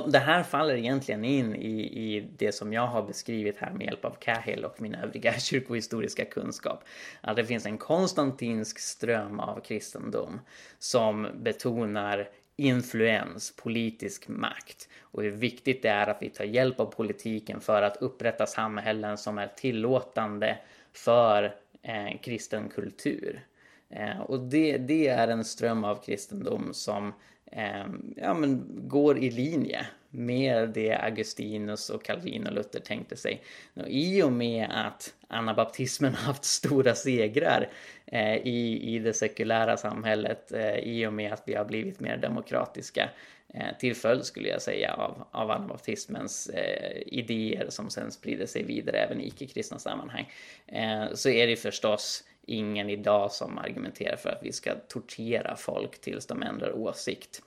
Det 0.08 0.20
här 0.20 0.44
faller 0.44 0.76
egentligen 0.76 1.26
in 1.26 1.56
i, 1.56 1.82
i 1.82 2.28
det 2.38 2.52
som 2.52 2.74
jag 2.74 2.88
har 2.88 3.04
beskrivit 3.04 3.58
här 3.58 3.72
med 3.72 3.86
hjälp 3.86 4.06
av 4.06 4.16
Cahill 4.20 4.66
och 4.66 4.82
min 4.82 4.96
övriga 4.96 5.34
kyrkohistoriska 5.40 6.26
kunskap. 6.26 6.84
Att 7.22 7.36
det 7.36 7.46
finns 7.46 7.66
en 7.66 7.78
konstantinsk 7.78 8.80
ström 8.80 9.40
av 9.40 9.60
kristendom 9.60 10.40
som 10.80 11.28
betonar 11.36 12.30
influens, 12.60 13.56
politisk 13.56 14.28
makt 14.28 14.90
och 15.02 15.24
hur 15.24 15.32
viktigt 15.32 15.82
det 15.82 15.90
är 15.90 16.08
att 16.08 16.22
vi 16.22 16.30
tar 16.30 16.44
hjälp 16.44 16.80
av 16.80 16.86
politiken 16.86 17.62
för 17.62 17.82
att 17.82 17.98
upprätta 17.98 18.46
samhällen 18.46 19.18
som 19.18 19.38
är 19.38 19.48
tillåtande 19.48 20.58
för 20.94 21.56
eh, 21.82 22.20
kristen 22.22 22.70
kultur. 22.70 23.46
Eh, 23.90 24.20
och 24.20 24.40
det, 24.40 24.78
det 24.78 25.08
är 25.08 25.28
en 25.28 25.46
ström 25.46 25.84
av 25.84 26.04
kristendom 26.04 26.74
som 26.74 27.14
eh, 27.52 27.86
ja, 28.16 28.34
men 28.34 28.66
går 28.88 29.18
i 29.18 29.32
linje 29.32 29.86
med 30.10 30.70
det 30.70 30.94
Augustinus 30.94 31.90
och 31.90 32.04
Calvin 32.04 32.48
och 32.48 32.54
Luther 32.54 32.80
tänkte 32.80 33.18
sig. 33.18 33.44
Och 33.74 33.88
I 33.88 34.24
och 34.24 34.32
med 34.32 34.68
att 34.72 35.14
anabaptismen 35.28 36.14
haft 36.14 36.44
stora 36.44 36.96
segrar 36.96 37.70
eh, 38.06 38.36
i, 38.36 38.96
i 38.96 39.00
det 39.00 39.14
sekulära 39.14 39.78
samhället, 39.78 40.52
eh, 40.52 40.76
i 40.76 41.06
och 41.08 41.14
med 41.14 41.34
att 41.34 41.44
vi 41.46 41.54
har 41.54 41.66
blivit 41.66 42.00
mer 42.00 42.18
demokratiska, 42.18 43.10
eh, 43.54 43.78
till 43.80 43.96
följd 43.96 44.26
skulle 44.26 44.50
jag 44.50 44.62
säga 44.62 44.94
av, 44.94 45.28
av 45.32 45.52
anabaptismens 45.52 46.50
eh, 46.50 47.02
idéer 47.06 47.70
som 47.70 47.90
sen 47.90 48.12
sprider 48.12 48.46
sig 48.46 48.64
vidare 48.64 48.98
även 48.98 49.22
i 49.22 49.28
icke-kristna 49.28 49.80
sammanhang, 49.80 50.32
eh, 50.68 51.06
så 51.14 51.30
är 51.30 51.48
det 51.48 51.56
förstås 51.56 52.24
ingen 52.46 52.90
idag 52.90 53.32
som 53.32 53.58
argumenterar 53.58 54.16
för 54.16 54.30
att 54.30 54.44
vi 54.44 54.52
ska 54.52 54.76
tortera 54.88 55.56
folk 55.56 56.02
tills 56.02 56.26
de 56.26 56.44
ändrar 56.44 56.72
åsikt. 56.72 57.42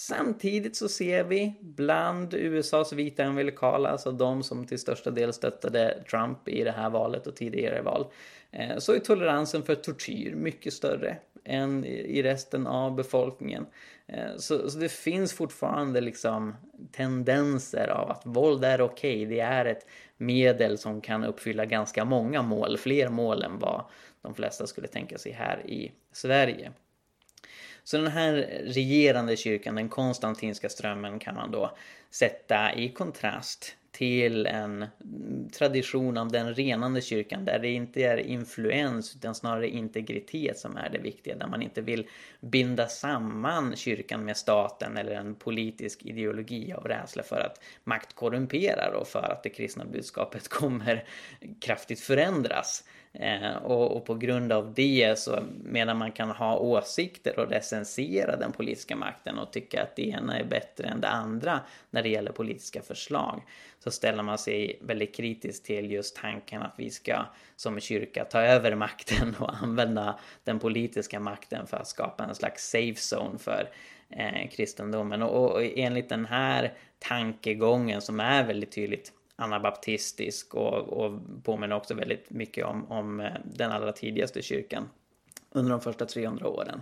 Samtidigt 0.00 0.76
så 0.76 0.88
ser 0.88 1.24
vi 1.24 1.54
bland 1.60 2.34
USAs 2.34 2.92
vita 2.92 3.24
amerikaner, 3.24 3.88
alltså 3.88 4.12
de 4.12 4.42
som 4.42 4.66
till 4.66 4.78
största 4.78 5.10
del 5.10 5.32
stöttade 5.32 6.04
Trump 6.10 6.48
i 6.48 6.64
det 6.64 6.70
här 6.70 6.90
valet 6.90 7.26
och 7.26 7.36
tidigare 7.36 7.82
val, 7.82 8.06
eh, 8.50 8.78
så 8.78 8.92
är 8.92 8.98
toleransen 8.98 9.62
för 9.62 9.74
tortyr 9.74 10.34
mycket 10.34 10.72
större 10.72 11.16
än 11.44 11.84
i 11.84 12.22
resten 12.22 12.66
av 12.66 12.94
befolkningen. 12.94 13.66
Eh, 14.06 14.36
så, 14.36 14.70
så 14.70 14.78
det 14.78 14.92
finns 14.92 15.32
fortfarande 15.32 16.00
liksom 16.00 16.56
tendenser 16.92 17.88
av 17.88 18.10
att 18.10 18.22
våld 18.26 18.64
är 18.64 18.80
okej. 18.80 19.26
Okay. 19.26 19.36
Det 19.36 19.40
är 19.40 19.64
ett 19.64 19.86
medel 20.16 20.78
som 20.78 21.00
kan 21.00 21.24
uppfylla 21.24 21.64
ganska 21.64 22.04
många 22.04 22.42
mål, 22.42 22.78
fler 22.78 23.08
mål 23.08 23.42
än 23.42 23.58
vad 23.58 23.84
de 24.22 24.34
flesta 24.34 24.66
skulle 24.66 24.86
tänka 24.86 25.18
sig 25.18 25.32
här 25.32 25.66
i 25.66 25.92
Sverige. 26.12 26.72
Så 27.84 27.96
den 27.96 28.06
här 28.06 28.32
regerande 28.64 29.36
kyrkan, 29.36 29.74
den 29.74 29.88
konstantinska 29.88 30.68
strömmen, 30.68 31.18
kan 31.18 31.34
man 31.34 31.50
då 31.50 31.76
sätta 32.10 32.74
i 32.74 32.88
kontrast 32.88 33.76
till 33.92 34.46
en 34.46 34.86
tradition 35.52 36.16
av 36.18 36.32
den 36.32 36.54
renande 36.54 37.00
kyrkan 37.00 37.44
där 37.44 37.58
det 37.58 37.68
inte 37.68 38.02
är 38.02 38.16
influens 38.16 39.16
utan 39.16 39.34
snarare 39.34 39.68
integritet 39.68 40.58
som 40.58 40.76
är 40.76 40.90
det 40.90 40.98
viktiga. 40.98 41.36
Där 41.36 41.46
man 41.46 41.62
inte 41.62 41.80
vill 41.80 42.06
binda 42.40 42.86
samman 42.86 43.76
kyrkan 43.76 44.24
med 44.24 44.36
staten 44.36 44.96
eller 44.96 45.12
en 45.12 45.34
politisk 45.34 46.02
ideologi 46.02 46.72
av 46.72 46.84
rädsla 46.84 47.22
för 47.22 47.40
att 47.40 47.60
makt 47.84 48.14
korrumperar 48.14 48.92
och 48.92 49.08
för 49.08 49.32
att 49.32 49.42
det 49.42 49.50
kristna 49.50 49.84
budskapet 49.84 50.48
kommer 50.48 51.04
kraftigt 51.60 52.00
förändras. 52.00 52.84
Eh, 53.12 53.56
och, 53.56 53.96
och, 53.96 54.04
på 54.04 54.14
grund 54.14 54.52
av 54.52 54.74
det 54.74 55.18
så 55.18 55.42
medan 55.64 55.96
man 55.96 56.12
kan 56.12 56.30
ha 56.30 56.56
åsikter 56.58 57.38
och 57.38 57.50
recensera 57.50 58.36
den 58.36 58.52
politiska 58.52 58.96
makten 58.96 59.38
och 59.38 59.52
tycka 59.52 59.82
att 59.82 59.96
det 59.96 60.08
ena 60.08 60.38
är 60.38 60.44
bättre 60.44 60.88
än 60.88 61.00
det 61.00 61.08
andra 61.08 61.60
när 61.90 62.02
det 62.02 62.08
gäller 62.08 62.32
politiska 62.32 62.82
förslag 62.82 63.42
så 63.78 63.90
ställer 63.90 64.22
man 64.22 64.38
sig 64.38 64.78
väldigt 64.80 65.14
kritiskt 65.14 65.64
till 65.64 65.90
just 65.90 66.16
tanken 66.16 66.62
att 66.62 66.74
vi 66.76 66.90
ska 66.90 67.24
som 67.56 67.80
kyrka 67.80 68.24
ta 68.24 68.40
över 68.40 68.74
makten 68.74 69.36
och 69.40 69.62
använda 69.62 70.18
den 70.44 70.58
politiska 70.58 71.20
makten 71.20 71.66
för 71.66 71.76
att 71.76 71.88
skapa 71.88 72.24
en 72.24 72.34
slags 72.34 72.70
safe 72.70 73.16
zone 73.16 73.38
för 73.38 73.68
eh, 74.10 74.48
kristendomen. 74.50 75.22
Och, 75.22 75.52
och 75.52 75.62
enligt 75.62 76.08
den 76.08 76.26
här 76.26 76.72
tankegången 76.98 78.00
som 78.00 78.20
är 78.20 78.44
väldigt 78.44 78.72
tydligt 78.72 79.12
anabaptistisk 79.40 80.54
och, 80.54 80.74
och 80.74 81.20
påminner 81.44 81.76
också 81.76 81.94
väldigt 81.94 82.30
mycket 82.30 82.66
om, 82.66 82.92
om 82.92 83.20
eh, 83.20 83.32
den 83.44 83.70
allra 83.70 83.92
tidigaste 83.92 84.42
kyrkan 84.42 84.88
under 85.50 85.70
de 85.70 85.80
första 85.80 86.06
300 86.06 86.48
åren. 86.48 86.80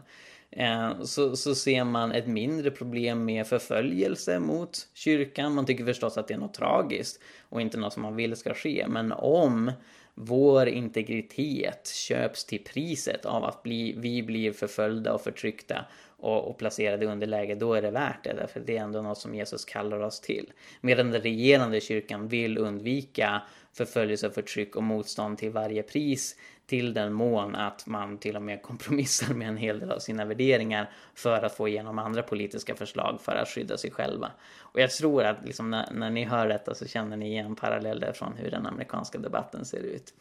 Eh, 0.51 1.03
så, 1.03 1.37
så 1.37 1.55
ser 1.55 1.85
man 1.85 2.13
ett 2.13 2.27
mindre 2.27 2.71
problem 2.71 3.25
med 3.25 3.47
förföljelse 3.47 4.39
mot 4.39 4.89
kyrkan. 4.95 5.55
Man 5.55 5.67
tycker 5.67 5.85
förstås 5.85 6.19
att 6.19 6.29
det 6.29 6.35
är 6.35 6.39
något 6.39 6.55
tragiskt 6.55 7.21
och 7.49 7.61
inte 7.61 7.79
något 7.79 7.93
som 7.93 8.03
man 8.03 8.17
vill 8.17 8.37
ska 8.37 8.55
ske. 8.55 8.87
Men 8.89 9.13
om 9.13 9.73
vår 10.21 10.69
integritet 10.69 11.87
köps 11.87 12.45
till 12.45 12.65
priset 12.65 13.25
av 13.25 13.45
att 13.45 13.63
bli, 13.63 13.95
vi 13.99 14.23
blir 14.23 14.53
förföljda 14.53 15.15
och 15.15 15.21
förtryckta 15.21 15.85
och, 16.17 16.51
och 16.51 16.59
placerade 16.59 17.05
i 17.05 17.09
underläge, 17.09 17.55
då 17.55 17.75
är 17.75 17.83
det 17.83 17.91
värt 17.91 18.25
det. 18.25 18.33
Därför 18.33 18.61
det 18.61 18.77
är 18.77 18.83
ändå 18.83 19.03
något 19.03 19.19
som 19.19 19.35
Jesus 19.35 19.65
kallar 19.65 20.01
oss 20.01 20.21
till. 20.21 20.53
Medan 20.81 21.11
den 21.11 21.23
regerande 21.23 21.81
kyrkan 21.81 22.29
vill 22.29 22.59
undvika 22.59 23.43
förföljelse, 23.73 24.31
förtryck 24.31 24.77
och 24.77 24.83
motstånd 24.83 25.39
till 25.39 25.51
varje 25.51 25.83
pris 25.83 26.37
till 26.69 26.95
den 26.95 27.13
mån 27.13 27.55
att 27.55 27.87
man 27.87 28.19
till 28.19 28.37
och 28.37 28.43
med 28.43 28.63
kompromissar 28.63 29.35
med 29.35 29.49
en 29.49 29.57
hel 29.57 29.81
del 29.81 29.91
av 29.91 29.99
sina 29.99 30.25
värderingar 30.25 30.91
för 31.15 31.43
att 31.43 31.55
få 31.55 31.69
igenom 31.69 31.99
andra 31.99 32.23
politiska 32.23 32.75
förslag 32.75 33.21
för 33.21 33.33
att 33.33 33.49
skydda 33.49 33.77
sig 33.77 33.91
själva. 33.91 34.31
Och 34.59 34.81
jag 34.81 34.91
tror 34.91 35.25
att 35.25 35.37
liksom 35.45 35.71
när, 35.71 35.93
när 35.93 36.11
ni 36.11 36.25
hör 36.25 36.49
detta 36.49 36.75
så 36.75 36.87
känner 36.87 37.17
ni 37.17 37.29
igen 37.29 37.57
paralleller 37.57 38.13
från 38.13 38.37
hur 38.37 38.51
den 38.51 38.67
amerikanska 38.67 39.19
debatten 39.19 39.65
ser 39.65 39.81
ut. 39.81 40.15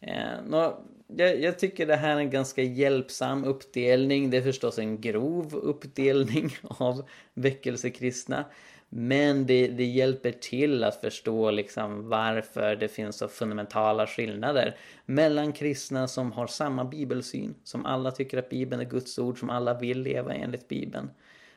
Eh, 0.00 0.42
nå, 0.46 0.82
jag, 1.06 1.40
jag, 1.40 1.58
tycker 1.58 1.86
det 1.86 1.96
här 1.96 2.16
är 2.16 2.20
en 2.20 2.30
ganska 2.30 2.62
hjälpsam 2.62 3.44
uppdelning. 3.44 4.30
Det 4.30 4.36
är 4.36 4.42
förstås 4.42 4.78
en 4.78 5.00
grov 5.00 5.54
uppdelning 5.54 6.56
av 6.68 7.08
väckelsekristna. 7.34 8.44
Men 8.92 9.46
det, 9.46 9.68
det 9.68 9.84
hjälper 9.84 10.32
till 10.32 10.84
att 10.84 11.00
förstå 11.00 11.50
liksom 11.50 12.08
varför 12.08 12.76
det 12.76 12.88
finns 12.88 13.16
så 13.16 13.28
fundamentala 13.28 14.06
skillnader 14.06 14.76
mellan 15.06 15.52
kristna 15.52 16.08
som 16.08 16.32
har 16.32 16.46
samma 16.46 16.84
bibelsyn, 16.84 17.54
som 17.64 17.86
alla 17.86 18.10
tycker 18.10 18.38
att 18.38 18.48
bibeln 18.48 18.80
är 18.80 18.84
Guds 18.84 19.18
ord, 19.18 19.38
som 19.38 19.50
alla 19.50 19.74
vill 19.74 20.02
leva 20.02 20.34
enligt 20.34 20.68
bibeln. 20.68 21.10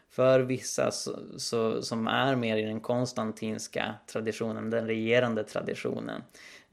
För 0.10 0.39
vissa 0.39 0.91
så, 0.91 1.19
så, 1.38 1.82
som 1.82 2.08
är 2.08 2.36
mer 2.36 2.58
i 2.58 2.62
den 2.62 2.80
konstantinska 2.80 3.96
traditionen, 4.08 4.69
den 4.69 4.88
regerande 4.88 5.43
traditionen, 5.43 6.22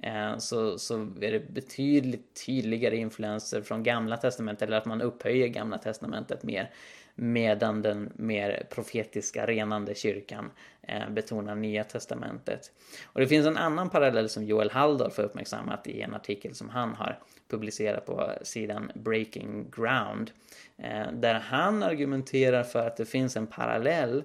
eh, 0.02 0.38
så, 0.38 0.78
så 0.78 0.94
är 1.00 1.32
det 1.32 1.52
betydligt 1.52 2.46
tydligare 2.46 2.96
influenser 2.96 3.62
från 3.62 3.82
gamla 3.82 4.16
testamentet, 4.16 4.62
eller 4.62 4.76
att 4.76 4.86
man 4.86 5.02
upphöjer 5.02 5.48
gamla 5.48 5.78
testamentet 5.78 6.42
mer 6.42 6.70
medan 7.22 7.82
den 7.82 8.12
mer 8.16 8.66
profetiska 8.70 9.46
renande 9.46 9.94
kyrkan 9.94 10.50
eh, 10.82 11.10
betonar 11.10 11.54
Nya 11.54 11.84
Testamentet. 11.84 12.72
Och 13.04 13.20
det 13.20 13.26
finns 13.26 13.46
en 13.46 13.56
annan 13.56 13.90
parallell 13.90 14.28
som 14.28 14.44
Joel 14.44 14.70
Halldorf 14.70 15.16
har 15.16 15.24
uppmärksammat 15.24 15.86
i 15.86 16.00
en 16.00 16.14
artikel 16.14 16.54
som 16.54 16.68
han 16.68 16.94
har 16.94 17.18
publicerat 17.50 18.06
på 18.06 18.32
sidan 18.42 18.92
Breaking 18.94 19.70
Ground, 19.70 20.30
eh, 20.78 21.12
där 21.12 21.34
han 21.34 21.82
argumenterar 21.82 22.62
för 22.62 22.86
att 22.86 22.96
det 22.96 23.06
finns 23.06 23.36
en 23.36 23.46
parallell 23.46 24.24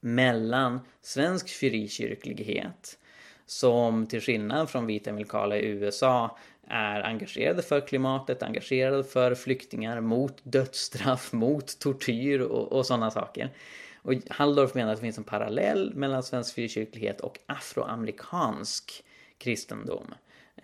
mellan 0.00 0.80
svensk 1.02 1.48
frikyrklighet 1.48 2.98
som 3.46 4.06
till 4.06 4.20
skillnad 4.20 4.70
från 4.70 4.86
vita 4.86 5.10
evangelikala 5.10 5.56
i 5.56 5.66
USA 5.66 6.38
är 6.68 7.00
engagerade 7.00 7.62
för 7.62 7.80
klimatet, 7.80 8.42
engagerade 8.42 9.04
för 9.04 9.34
flyktingar, 9.34 10.00
mot 10.00 10.40
dödsstraff, 10.42 11.32
mot 11.32 11.78
tortyr 11.78 12.40
och, 12.40 12.72
och 12.72 12.86
sådana 12.86 13.10
saker. 13.10 13.50
Och 14.02 14.14
Halldorf 14.28 14.74
menar 14.74 14.92
att 14.92 14.98
det 14.98 15.02
finns 15.02 15.18
en 15.18 15.24
parallell 15.24 15.94
mellan 15.94 16.22
svensk 16.22 16.54
frikyrklighet 16.54 17.20
och 17.20 17.38
afroamerikansk 17.46 19.04
kristendom. 19.38 20.14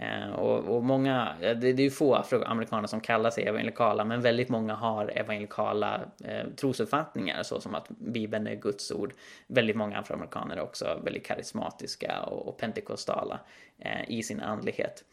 Eh, 0.00 0.30
och, 0.30 0.76
och, 0.76 0.84
många, 0.84 1.34
det, 1.40 1.54
det 1.54 1.68
är 1.68 1.84
ju 1.84 1.90
få 1.90 2.14
afroamerikaner 2.14 2.88
som 2.88 3.00
kallar 3.00 3.30
sig 3.30 3.44
evangelikala, 3.44 4.04
men 4.04 4.20
väldigt 4.20 4.48
många 4.48 4.74
har 4.74 5.12
evangelikala 5.18 6.00
eh, 6.24 6.46
trosuppfattningar, 6.56 7.42
såsom 7.42 7.74
att 7.74 7.88
Bibeln 7.88 8.46
är 8.46 8.54
Guds 8.54 8.92
ord. 8.92 9.12
Väldigt 9.46 9.76
många 9.76 9.98
afroamerikaner 9.98 10.56
är 10.56 10.60
också 10.60 11.00
väldigt 11.04 11.26
karismatiska 11.26 12.22
och, 12.22 12.48
och 12.48 12.58
pentekostala 12.58 13.40
eh, 13.78 14.10
i 14.10 14.22
sin 14.22 14.40
andlighet. 14.40 15.04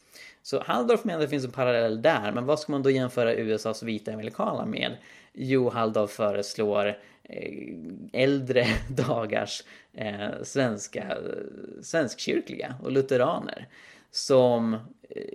Så 0.47 0.63
Halldorf 0.63 1.03
menar 1.03 1.19
att 1.19 1.25
det 1.25 1.29
finns 1.29 1.45
en 1.45 1.51
parallell 1.51 2.01
där, 2.01 2.31
men 2.31 2.45
vad 2.45 2.59
ska 2.59 2.71
man 2.71 2.83
då 2.83 2.89
jämföra 2.89 3.33
USAs 3.33 3.83
vita 3.83 4.13
amerikaner 4.13 4.65
med? 4.65 4.97
Jo, 5.33 5.69
Halldorf 5.69 6.11
föreslår 6.11 6.97
eh, 7.23 7.73
äldre 8.13 8.65
dagars 8.89 9.63
eh, 9.93 10.43
svenska, 10.43 11.01
eh, 11.01 11.81
svenskkyrkliga 11.81 12.75
och 12.83 12.91
lutheraner 12.91 13.67
som 14.11 14.77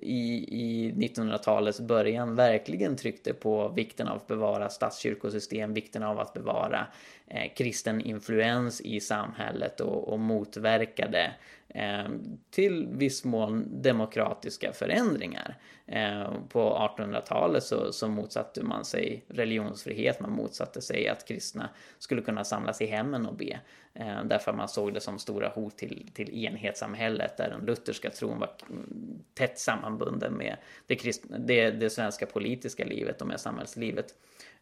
i, 0.02 0.46
i 0.48 0.92
1900-talets 0.92 1.80
början 1.80 2.36
verkligen 2.36 2.96
tryckte 2.96 3.34
på 3.34 3.68
vikten 3.68 4.08
av 4.08 4.16
att 4.16 4.26
bevara 4.26 4.68
statskyrkosystem, 4.68 5.74
vikten 5.74 6.02
av 6.02 6.20
att 6.20 6.32
bevara 6.32 6.86
eh, 7.26 7.52
kristen 7.56 8.00
influens 8.00 8.80
i 8.80 9.00
samhället 9.00 9.80
och, 9.80 10.08
och 10.08 10.18
motverkade 10.18 11.32
eh, 11.68 12.08
till 12.50 12.86
viss 12.90 13.24
mån 13.24 13.82
demokratiska 13.82 14.72
förändringar. 14.72 15.56
Eh, 15.86 16.32
på 16.48 16.90
1800-talet 16.98 17.62
så, 17.62 17.92
så 17.92 18.08
motsatte 18.08 18.62
man 18.62 18.84
sig 18.84 19.24
religionsfrihet, 19.28 20.20
man 20.20 20.32
motsatte 20.32 20.80
sig 20.80 21.08
att 21.08 21.28
kristna 21.28 21.68
skulle 21.98 22.22
kunna 22.22 22.44
samlas 22.44 22.80
i 22.80 22.86
hemmen 22.86 23.26
och 23.26 23.34
be. 23.34 23.60
Eh, 23.94 24.24
därför 24.24 24.52
därför 24.52 24.52
man 24.52 24.68
såg 24.68 24.94
det 24.94 25.00
som 25.00 25.18
stora 25.18 25.48
hot 25.48 25.78
till, 25.78 26.10
till 26.14 26.44
enhetssamhället 26.44 27.36
där 27.36 27.50
den 27.50 27.66
lutherska 27.66 28.10
tron 28.10 28.38
var 28.38 28.50
mm, 28.70 29.22
tätt 29.34 29.58
sammanbunden 29.62 30.34
med 30.34 30.56
det, 30.86 30.96
krist, 30.96 31.24
det, 31.38 31.70
det 31.70 31.90
svenska 31.90 32.26
politiska 32.26 32.84
livet 32.84 33.20
och 33.20 33.26
med 33.26 33.40
samhällslivet 33.40 34.14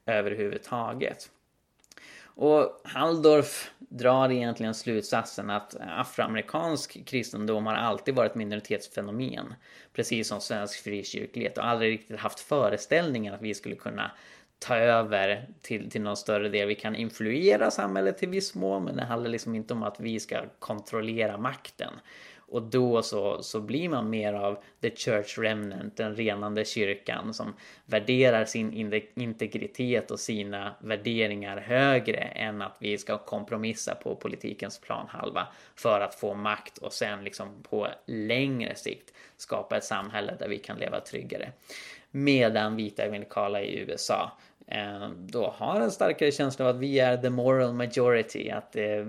överhuvudtaget. 0.06 1.30
Och 2.34 2.80
Halldorf 2.84 3.70
drar 3.78 4.30
egentligen 4.30 4.74
slutsatsen 4.74 5.50
att 5.50 5.76
afroamerikansk 5.80 7.04
kristendom 7.06 7.66
har 7.66 7.74
alltid 7.74 8.14
varit 8.14 8.34
minoritetsfenomen. 8.34 9.54
Precis 9.92 10.28
som 10.28 10.40
svensk 10.40 10.84
frikyrklighet 10.84 11.58
och 11.58 11.66
aldrig 11.66 11.92
riktigt 11.92 12.20
haft 12.20 12.40
föreställningen 12.40 13.34
att 13.34 13.42
vi 13.42 13.54
skulle 13.54 13.74
kunna 13.74 14.10
ta 14.58 14.76
över 14.76 15.48
till, 15.60 15.90
till 15.90 16.02
någon 16.02 16.16
större 16.16 16.48
del. 16.48 16.68
Vi 16.68 16.74
kan 16.74 16.96
influera 16.96 17.70
samhället 17.70 18.18
till 18.18 18.28
viss 18.28 18.54
mån, 18.54 18.84
men 18.84 18.96
det 18.96 19.04
handlar 19.04 19.30
liksom 19.30 19.54
inte 19.54 19.74
om 19.74 19.82
att 19.82 20.00
vi 20.00 20.20
ska 20.20 20.44
kontrollera 20.58 21.38
makten. 21.38 21.92
Och 22.50 22.62
då 22.62 23.02
så, 23.02 23.42
så 23.42 23.60
blir 23.60 23.88
man 23.88 24.10
mer 24.10 24.32
av 24.32 24.58
the 24.80 24.90
church 24.90 25.38
remnant, 25.38 25.96
den 25.96 26.16
renande 26.16 26.64
kyrkan 26.64 27.34
som 27.34 27.54
värderar 27.86 28.44
sin 28.44 28.94
integritet 29.14 30.10
och 30.10 30.20
sina 30.20 30.74
värderingar 30.80 31.56
högre 31.56 32.18
än 32.18 32.62
att 32.62 32.76
vi 32.78 32.98
ska 32.98 33.18
kompromissa 33.18 33.94
på 33.94 34.14
politikens 34.14 34.78
planhalva 34.78 35.46
för 35.74 36.00
att 36.00 36.14
få 36.14 36.34
makt 36.34 36.78
och 36.78 36.92
sen 36.92 37.24
liksom 37.24 37.62
på 37.62 37.88
längre 38.06 38.74
sikt 38.74 39.14
skapa 39.36 39.76
ett 39.76 39.84
samhälle 39.84 40.36
där 40.38 40.48
vi 40.48 40.58
kan 40.58 40.78
leva 40.78 41.00
tryggare. 41.00 41.52
Medan 42.10 42.76
vita 42.76 43.02
evangelikala 43.02 43.62
i 43.62 43.78
USA 43.78 44.32
Eh, 44.70 45.08
då 45.18 45.54
har 45.56 45.80
en 45.80 45.90
starkare 45.90 46.32
känsla 46.32 46.64
av 46.64 46.74
att 46.76 46.80
vi 46.80 46.98
är 46.98 47.16
the 47.16 47.30
moral 47.30 47.72
majority, 47.72 48.50
att 48.50 48.76
eh, 48.76 49.06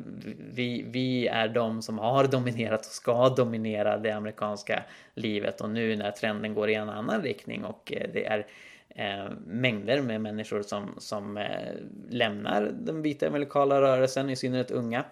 vi, 0.51 0.85
vi 0.87 1.27
är 1.27 1.47
de 1.47 1.81
som 1.81 1.99
har 1.99 2.27
dominerat 2.27 2.79
och 2.79 2.91
ska 2.91 3.29
dominera 3.29 3.97
det 3.97 4.11
amerikanska 4.11 4.83
livet. 5.13 5.61
Och 5.61 5.69
nu 5.69 5.95
när 5.95 6.11
trenden 6.11 6.53
går 6.53 6.69
i 6.69 6.73
en 6.73 6.89
annan 6.89 7.21
riktning 7.21 7.65
och 7.65 7.93
eh, 7.93 8.09
det 8.13 8.25
är 8.25 8.47
mängder 9.45 10.01
med 10.01 10.21
människor 10.21 10.61
som, 10.61 10.95
som 10.97 11.45
lämnar 12.09 12.71
den 12.73 13.01
vita 13.01 13.27
amerikanska 13.27 13.81
rörelsen, 13.81 14.29
i 14.29 14.35
synnerhet 14.35 14.71
unga, 14.71 15.05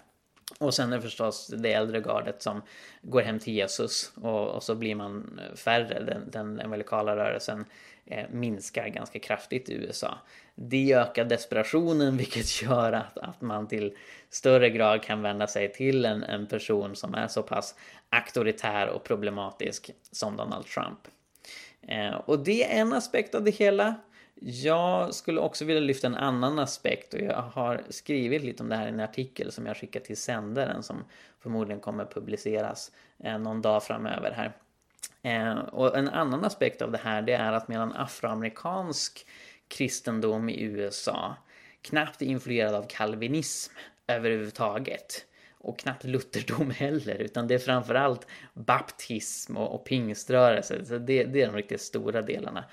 och 0.58 0.74
sen 0.74 0.94
är 0.94 0.98
det 0.98 1.02
förstås 1.02 1.48
det 1.48 1.74
äldre 1.74 2.00
gardet 2.00 2.42
som 2.42 2.62
går 3.02 3.22
hem 3.22 3.40
till 3.40 3.54
Jesus 3.54 4.12
och, 4.16 4.48
och 4.48 4.64
så 4.64 4.76
blir 4.76 4.96
man 4.96 5.40
färre. 5.56 6.04
Den, 6.04 6.32
den 6.32 6.60
evangelikala 6.60 7.16
rörelsen 7.16 7.66
eh, 8.06 8.30
minskar 8.30 8.88
ganska 8.88 9.20
kraftigt 9.20 9.70
i 9.70 9.74
USA. 9.74 10.18
Det 10.56 10.94
ökar 10.94 11.26
desperationen 11.26 12.18
vilket 12.18 12.62
gör 12.62 12.94
att, 12.94 13.18
att 13.18 13.42
man 13.42 13.68
till 13.68 13.96
större 14.30 14.70
grad 14.70 15.04
kan 15.04 15.22
vända 15.22 15.48
sig 15.48 15.74
till 15.74 16.06
en, 16.06 16.24
en 16.24 16.48
person 16.48 16.96
som 16.96 17.16
är 17.16 17.28
så 17.28 17.44
pass 17.44 17.76
auktoritär 18.10 18.88
och 18.88 19.04
problematisk 19.04 19.92
som 20.12 20.38
Donald 20.38 20.66
Trump. 20.66 21.00
Eh, 21.82 22.16
och 22.16 22.40
det 22.40 22.64
är 22.64 22.82
en 22.82 22.94
aspekt 22.94 23.36
av 23.36 23.44
det 23.44 23.52
hela. 23.52 23.96
Jag 24.42 25.14
skulle 25.14 25.40
också 25.40 25.66
vilja 25.66 25.82
lyfta 25.82 26.08
en 26.08 26.16
annan 26.16 26.60
aspekt 26.60 27.14
och 27.14 27.20
jag 27.20 27.42
har 27.42 27.84
skrivit 27.90 28.44
lite 28.44 28.64
om 28.64 28.70
det 28.70 28.76
här 28.76 28.86
i 28.86 28.90
en 28.90 29.00
artikel 29.00 29.52
som 29.52 29.66
jag 29.66 29.78
skickat 29.78 30.04
till 30.04 30.18
sändaren 30.18 30.84
som 30.84 31.04
förmodligen 31.40 31.80
kommer 31.80 32.06
publiceras 32.06 32.92
eh, 33.24 33.38
någon 33.38 33.62
dag 33.62 33.84
framöver 33.84 34.32
här. 34.32 34.54
Eh, 35.22 35.58
och 35.58 35.98
en 35.98 36.10
annan 36.10 36.46
aspekt 36.46 36.82
av 36.82 36.92
det 36.92 36.98
här 36.98 37.22
det 37.22 37.34
är 37.34 37.52
att 37.52 37.68
medan 37.68 37.94
afroamerikansk 37.94 39.28
kristendom 39.68 40.50
i 40.50 40.62
USA 40.62 41.36
knappt 41.82 42.22
är 42.22 42.26
influerad 42.26 42.76
av 42.76 42.86
kalvinism 42.90 43.74
överhuvudtaget 44.08 45.26
och 45.58 45.80
knappt 45.80 46.04
lutherdom 46.04 46.72
heller, 46.72 47.16
utan 47.16 47.48
det 47.48 47.54
är 47.54 47.60
framförallt 47.60 48.28
baptism 48.54 49.58
och, 49.58 49.76
och 49.76 49.86
pingströrelse. 49.86 50.86
Så 50.86 50.98
det, 50.98 51.24
det 51.24 51.42
är 51.42 51.48
de 51.48 51.56
riktigt 51.56 51.82
stora 51.82 52.22
delarna 52.22 52.66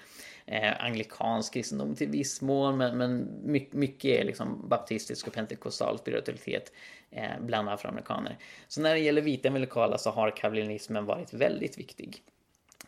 eh, 0.47 0.85
anglikansk 0.85 1.53
kristendom 1.55 1.95
till 1.95 2.09
viss 2.09 2.41
mån, 2.41 2.77
men, 2.77 2.99
men 2.99 3.29
mycket 3.71 4.21
är 4.21 4.25
liksom 4.25 4.69
baptistisk 4.69 5.27
och 5.27 5.33
pentekostal 5.33 5.99
spiritualitet 5.99 6.73
eh, 7.11 7.41
bland 7.41 7.69
afroamerikaner. 7.69 8.39
Så 8.69 8.81
när 8.81 8.95
det 8.95 9.01
gäller 9.01 9.23
vita 9.23 9.49
amerikaner 9.49 9.97
så 9.97 10.11
har 10.11 10.37
kalvinismen 10.37 11.07
varit 11.07 11.33
väldigt 11.33 11.79
viktig. 11.79 12.23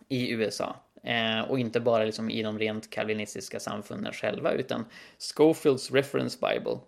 i 0.08 0.30
USA. 0.32 0.76
Eh, 1.02 1.40
och 1.40 1.58
inte 1.58 1.80
bara 1.80 2.04
liksom 2.04 2.30
i 2.30 2.42
de 2.42 2.58
rent 2.58 2.90
kalvinistiska 2.90 3.60
samfunden 3.60 4.12
själva, 4.12 4.52
utan 4.52 4.84
Schofields 5.18 5.90
Reference 5.90 6.38
Bible 6.40 6.78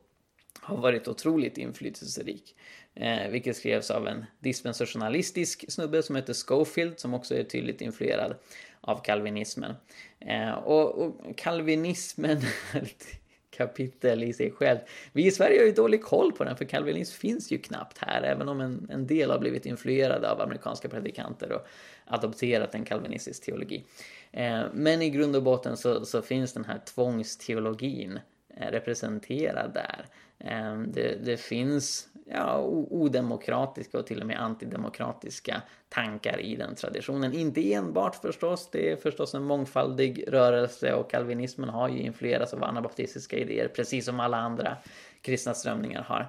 har 0.60 0.76
varit 0.76 1.08
otroligt 1.08 1.58
inflytelserik. 1.58 2.56
Eh, 2.94 3.28
vilket 3.28 3.56
skrevs 3.56 3.90
av 3.90 4.06
en 4.06 4.24
dispensationalistisk 4.38 5.72
snubbe 5.72 6.02
som 6.02 6.16
heter 6.16 6.34
Schofield, 6.34 7.00
som 7.00 7.14
också 7.14 7.34
är 7.34 7.44
tydligt 7.44 7.80
influerad 7.80 8.36
av 8.80 9.02
kalvinismen. 9.02 9.74
Eh, 10.20 10.52
och, 10.52 10.98
och 10.98 11.38
kalvinismen 11.38 12.38
är 12.72 12.82
ett 12.82 13.20
kapitel 13.50 14.22
i 14.22 14.32
sig 14.32 14.50
själv. 14.50 14.78
Vi 15.12 15.26
i 15.26 15.30
Sverige 15.30 15.58
har 15.60 15.66
ju 15.66 15.72
dålig 15.72 16.02
koll 16.02 16.32
på 16.32 16.44
den, 16.44 16.56
för 16.56 16.64
kalvinism 16.64 17.20
finns 17.20 17.52
ju 17.52 17.58
knappt 17.58 17.98
här, 17.98 18.22
även 18.22 18.48
om 18.48 18.60
en, 18.60 18.88
en 18.92 19.06
del 19.06 19.30
har 19.30 19.38
blivit 19.38 19.66
influerade 19.66 20.30
av 20.30 20.40
amerikanska 20.40 20.88
predikanter 20.88 21.52
och 21.52 21.66
adopterat 22.04 22.74
en 22.74 22.84
kalvinistisk 22.84 23.44
teologi. 23.44 23.84
Eh, 24.32 24.62
men 24.72 25.02
i 25.02 25.10
grund 25.10 25.36
och 25.36 25.42
botten 25.42 25.76
så, 25.76 26.04
så 26.04 26.22
finns 26.22 26.52
den 26.52 26.64
här 26.64 26.78
tvångsteologin 26.78 28.18
eh, 28.56 28.70
representerad 28.70 29.74
där. 29.74 30.06
Eh, 30.38 30.80
det, 30.80 31.24
det, 31.24 31.36
finns 31.36 32.08
ja, 32.34 32.58
odemokratiska 32.90 33.98
och 33.98 34.06
till 34.06 34.20
och 34.20 34.26
med 34.26 34.40
antidemokratiska 34.40 35.62
tankar 35.88 36.40
i 36.40 36.56
den 36.56 36.74
traditionen. 36.74 37.32
Inte 37.32 37.72
enbart 37.72 38.14
förstås, 38.14 38.68
det 38.72 38.92
är 38.92 38.96
förstås 38.96 39.34
en 39.34 39.42
mångfaldig 39.42 40.24
rörelse 40.28 40.94
och 40.94 41.10
kalvinismen 41.10 41.68
har 41.68 41.88
ju 41.88 41.98
influerats 41.98 42.54
av 42.54 42.64
anabaptistiska 42.64 43.36
idéer 43.36 43.68
precis 43.68 44.04
som 44.04 44.20
alla 44.20 44.36
andra 44.36 44.76
kristna 45.22 45.54
strömningar 45.54 46.02
har. 46.02 46.26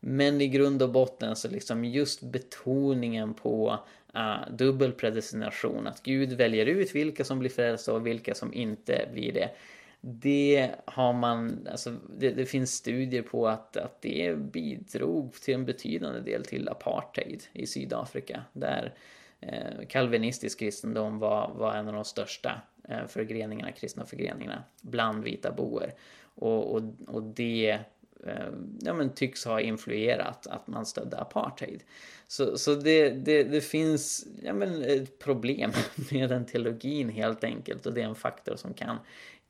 Men 0.00 0.40
i 0.40 0.48
grund 0.48 0.82
och 0.82 0.90
botten 0.90 1.36
så 1.36 1.48
liksom 1.48 1.84
just 1.84 2.22
betoningen 2.22 3.34
på 3.34 3.78
ah, 4.12 4.34
uh, 4.34 4.54
dubbel 4.54 4.92
predestination, 4.92 5.86
att 5.86 6.02
Gud 6.02 6.32
väljer 6.32 6.66
ut 6.66 6.94
vilka 6.94 7.24
som 7.24 7.38
blir 7.38 7.50
frälsta 7.50 7.92
och 7.94 8.06
vilka 8.06 8.34
som 8.34 8.54
inte 8.54 9.08
blir 9.12 9.32
det 9.32 9.50
det 10.04 10.70
har 10.84 11.12
man, 11.12 11.68
alltså 11.70 11.96
det, 12.18 12.30
det, 12.30 12.46
finns 12.46 12.74
studier 12.74 13.22
på 13.22 13.48
att, 13.48 13.76
att 13.76 14.02
det 14.02 14.36
bidrog 14.38 15.34
till 15.34 15.54
en 15.54 15.64
betydande 15.64 16.20
del 16.20 16.44
till 16.44 16.68
apartheid 16.68 17.42
i 17.52 17.66
Sydafrika. 17.66 18.44
Där 18.52 18.94
eh, 19.40 19.86
kalvinistisk 19.88 20.58
kristendom 20.58 21.18
var, 21.18 21.52
var 21.54 21.74
en 21.74 21.88
av 21.88 21.94
de 21.94 22.04
största 22.04 22.62
eh, 22.88 23.06
förgreningarna, 23.06 23.72
kristna 23.72 24.06
förgreningarna 24.06 24.64
bland 24.80 25.24
vita 25.24 25.52
boer. 25.52 25.94
Och, 26.34 26.74
och, 26.74 26.82
och 27.06 27.22
det 27.22 27.78
eh, 28.26 28.52
ja, 28.80 28.94
men 28.94 29.14
tycks 29.14 29.44
ha 29.44 29.60
influerat 29.60 30.46
att 30.46 30.66
man 30.66 30.86
stödde 30.86 31.18
apartheid. 31.18 31.82
Så, 32.26 32.58
så 32.58 32.74
det, 32.74 33.10
det, 33.10 33.42
det 33.42 33.60
finns 33.60 34.26
ja, 34.42 34.52
men 34.52 34.82
ett 34.82 35.18
problem 35.18 35.72
med 36.10 36.28
den 36.28 36.46
teologin 36.46 37.08
helt 37.08 37.44
enkelt 37.44 37.86
och 37.86 37.94
det 37.94 38.02
är 38.02 38.06
en 38.06 38.14
faktor 38.14 38.56
som 38.56 38.74
kan 38.74 38.98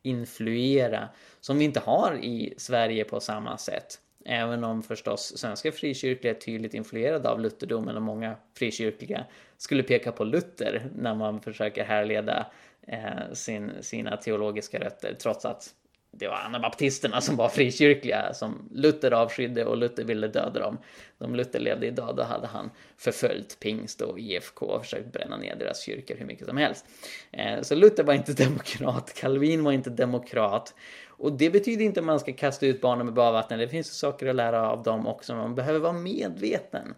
influera 0.02 1.08
som 1.40 1.58
vi 1.58 1.64
inte 1.64 1.80
har 1.80 2.16
i 2.16 2.54
Sverige 2.56 3.04
på 3.04 3.20
samma 3.20 3.58
sätt. 3.58 3.98
Även 4.24 4.64
om 4.64 4.82
förstås 4.82 5.38
svenska 5.38 5.72
frikyrkliga 5.72 6.34
är 6.34 6.38
tydligt 6.38 6.74
influerade 6.74 7.28
av 7.28 7.40
lutherdomen 7.40 7.96
och 7.96 8.02
många 8.02 8.36
frikyrkliga 8.58 9.24
skulle 9.56 9.82
peka 9.82 10.12
på 10.12 10.24
Luther 10.24 10.90
när 10.94 11.14
man 11.14 11.40
försöker 11.40 11.84
härleda 11.84 12.46
eh, 12.86 13.32
sin, 13.32 13.72
sina 13.80 14.16
teologiska 14.16 14.80
rötter 14.80 15.14
trots 15.14 15.44
att 15.44 15.74
det 16.14 16.28
var 16.28 16.36
anabaptisterna 16.36 17.20
som 17.20 17.36
var 17.36 17.48
frikyrkliga 17.48 18.34
som 18.34 18.68
Luther 18.72 19.10
avskydde 19.10 19.64
och 19.64 19.76
Luther 19.76 20.04
ville 20.04 20.28
döda 20.28 20.60
dem. 20.60 20.78
Om 21.18 21.34
Luther 21.34 21.60
levde 21.60 21.86
idag 21.86 22.16
då 22.16 22.22
hade 22.22 22.46
han 22.46 22.70
förföljt 22.96 23.60
pingst 23.60 24.00
och 24.00 24.18
IFK 24.18 24.66
och 24.66 24.82
försökt 24.82 25.12
bränna 25.12 25.36
ner 25.36 25.56
deras 25.56 25.82
kyrkor 25.82 26.16
hur 26.16 26.26
mycket 26.26 26.46
som 26.46 26.56
helst. 26.56 26.84
Eh, 27.30 27.62
så 27.62 27.74
Luther 27.74 28.04
var 28.04 28.14
inte 28.14 28.32
demokrat, 28.44 29.14
Calvin 29.14 29.64
var 29.64 29.72
inte 29.72 29.90
demokrat. 29.90 30.74
Och 31.08 31.32
det 31.32 31.50
betyder 31.50 31.84
inte 31.84 32.00
att 32.00 32.06
man 32.06 32.20
ska 32.20 32.32
kasta 32.32 32.66
ut 32.66 32.80
barnen 32.80 33.06
med 33.06 33.14
badvattnet, 33.14 33.58
det 33.58 33.68
finns 33.68 33.98
saker 33.98 34.26
att 34.26 34.36
lära 34.36 34.70
av 34.70 34.82
dem 34.82 35.06
också. 35.06 35.34
Man 35.34 35.54
behöver 35.54 35.78
vara 35.78 35.92
medveten 35.92 36.94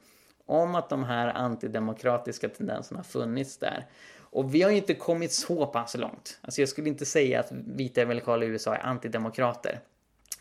om 0.46 0.74
att 0.74 0.88
de 0.88 1.04
här 1.04 1.28
antidemokratiska 1.28 2.48
tendenserna 2.48 3.02
funnits 3.02 3.58
där. 3.58 3.86
Och 4.34 4.54
vi 4.54 4.62
har 4.62 4.70
ju 4.70 4.76
inte 4.76 4.94
kommit 4.94 5.32
så 5.32 5.66
pass 5.66 5.96
långt. 5.96 6.38
Alltså 6.40 6.60
jag 6.60 6.68
skulle 6.68 6.88
inte 6.88 7.06
säga 7.06 7.40
att 7.40 7.52
vita 7.52 8.00
evangelikala 8.00 8.44
i 8.44 8.48
USA 8.48 8.74
är 8.74 8.86
antidemokrater. 8.86 9.80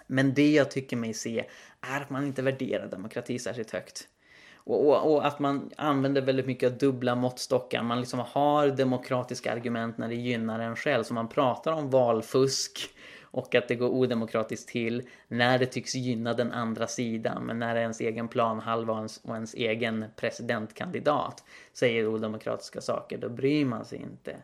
Men 0.08 0.34
det 0.34 0.52
jag 0.52 0.72
tycker 0.72 0.98
mig 0.98 1.14
se 1.14 1.46
är 1.82 2.02
att 2.02 2.10
man 2.10 2.26
inte 2.26 2.42
värderar 2.42 2.88
demokrati 2.88 3.40
särskilt 3.40 3.72
högt. 3.72 4.08
Och, 4.56 4.88
och, 4.88 5.14
och, 5.14 5.26
att 5.26 5.40
man 5.40 5.70
använder 5.78 6.22
väldigt 6.22 6.46
mycket 6.46 6.72
av 6.72 6.78
dubbla 6.78 7.16
måttstockar. 7.16 7.84
Man 7.84 8.00
liksom 8.00 8.20
har 8.20 8.68
demokratiska 8.68 9.52
argument 9.52 9.98
när 9.98 10.10
det 10.10 10.16
gynnar 10.16 10.60
en 10.60 10.76
själv. 10.76 11.04
Så 11.04 11.14
man 11.14 11.28
pratar 11.28 11.72
om 11.72 11.90
valfusk 11.90 12.90
och 13.34 13.56
att 13.56 13.68
det 13.68 13.76
går 13.76 13.90
odemokratiskt 13.90 14.70
till 14.70 15.04
när 15.28 15.60
det 15.60 15.66
tycks 15.66 15.96
gynna 15.96 16.34
den 16.34 16.52
andra 16.52 16.88
sidan. 16.88 17.46
Men 17.46 17.60
när 17.60 17.76
ens 17.76 18.02
egen 18.02 18.28
planhalva 18.28 18.94
och 18.94 18.98
ens, 19.00 19.18
och 19.18 19.36
ens 19.36 19.54
egen 19.54 20.06
presidentkandidat 20.16 21.44
säger 21.74 22.08
odemokratiska 22.08 22.82
saker, 22.82 23.18
då 23.18 23.30
bryr 23.30 23.66
man 23.66 23.86
sig 23.86 24.02
inte. 24.02 24.36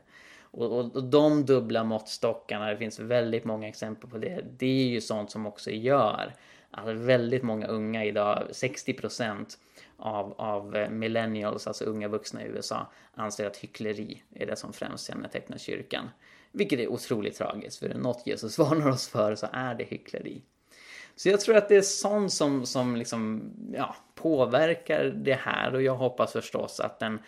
Och, 0.42 0.80
och, 0.80 0.96
och, 0.96 1.04
de 1.04 1.46
dubbla 1.46 1.84
måttstockarna, 1.84 2.70
det 2.70 2.78
finns 2.78 3.00
väldigt 3.00 3.46
många 3.46 3.68
exempel 3.68 4.10
på 4.10 4.18
det, 4.18 4.44
det 4.58 4.66
är 4.66 4.88
ju 4.88 5.02
sånt 5.02 5.32
som 5.32 5.46
också 5.46 5.72
gör 5.72 6.34
att 6.72 6.96
väldigt 6.96 7.44
många 7.44 7.68
unga 7.68 8.06
idag, 8.06 8.44
60% 8.52 9.58
av, 10.00 10.34
av 10.38 10.76
eh, 10.76 10.90
millennials, 10.90 11.68
alltså 11.68 11.86
unga 11.86 12.08
vuxna 12.08 12.44
i 12.44 12.48
USA, 12.48 12.92
anser 13.14 13.46
att 13.46 13.58
hyckleri 13.58 14.24
är 14.36 14.46
det 14.46 14.56
som 14.56 14.74
främst 14.74 15.08
kännetecknar 15.08 15.58
kyrkan. 15.58 16.10
Vilket 16.52 16.80
är 16.80 16.88
otroligt 16.88 17.38
tragiskt, 17.38 17.80
för 17.80 17.86
är 17.86 17.94
det 17.94 18.00
något 18.00 18.28
Jesus 18.28 18.58
varnar 18.58 18.90
oss 18.90 19.08
för 19.08 19.36
så 19.36 19.48
är 19.52 19.76
det 19.76 19.84
hyckleri. 19.84 20.42
Så 21.16 21.30
jag 21.30 21.40
tror 21.40 21.56
att 21.56 21.70
det 21.70 21.76
är 21.76 21.82
sånt 21.82 22.34
som, 22.34 22.66
som 22.66 22.96
liksom, 22.96 23.52
ja, 23.74 23.96
påverkar 24.16 25.04
det 25.06 25.34
här 25.34 25.76
och 25.76 25.82
jag 25.82 25.96
hoppas 25.96 26.32
förstås 26.32 26.80
att 26.80 27.00
den 27.00 27.20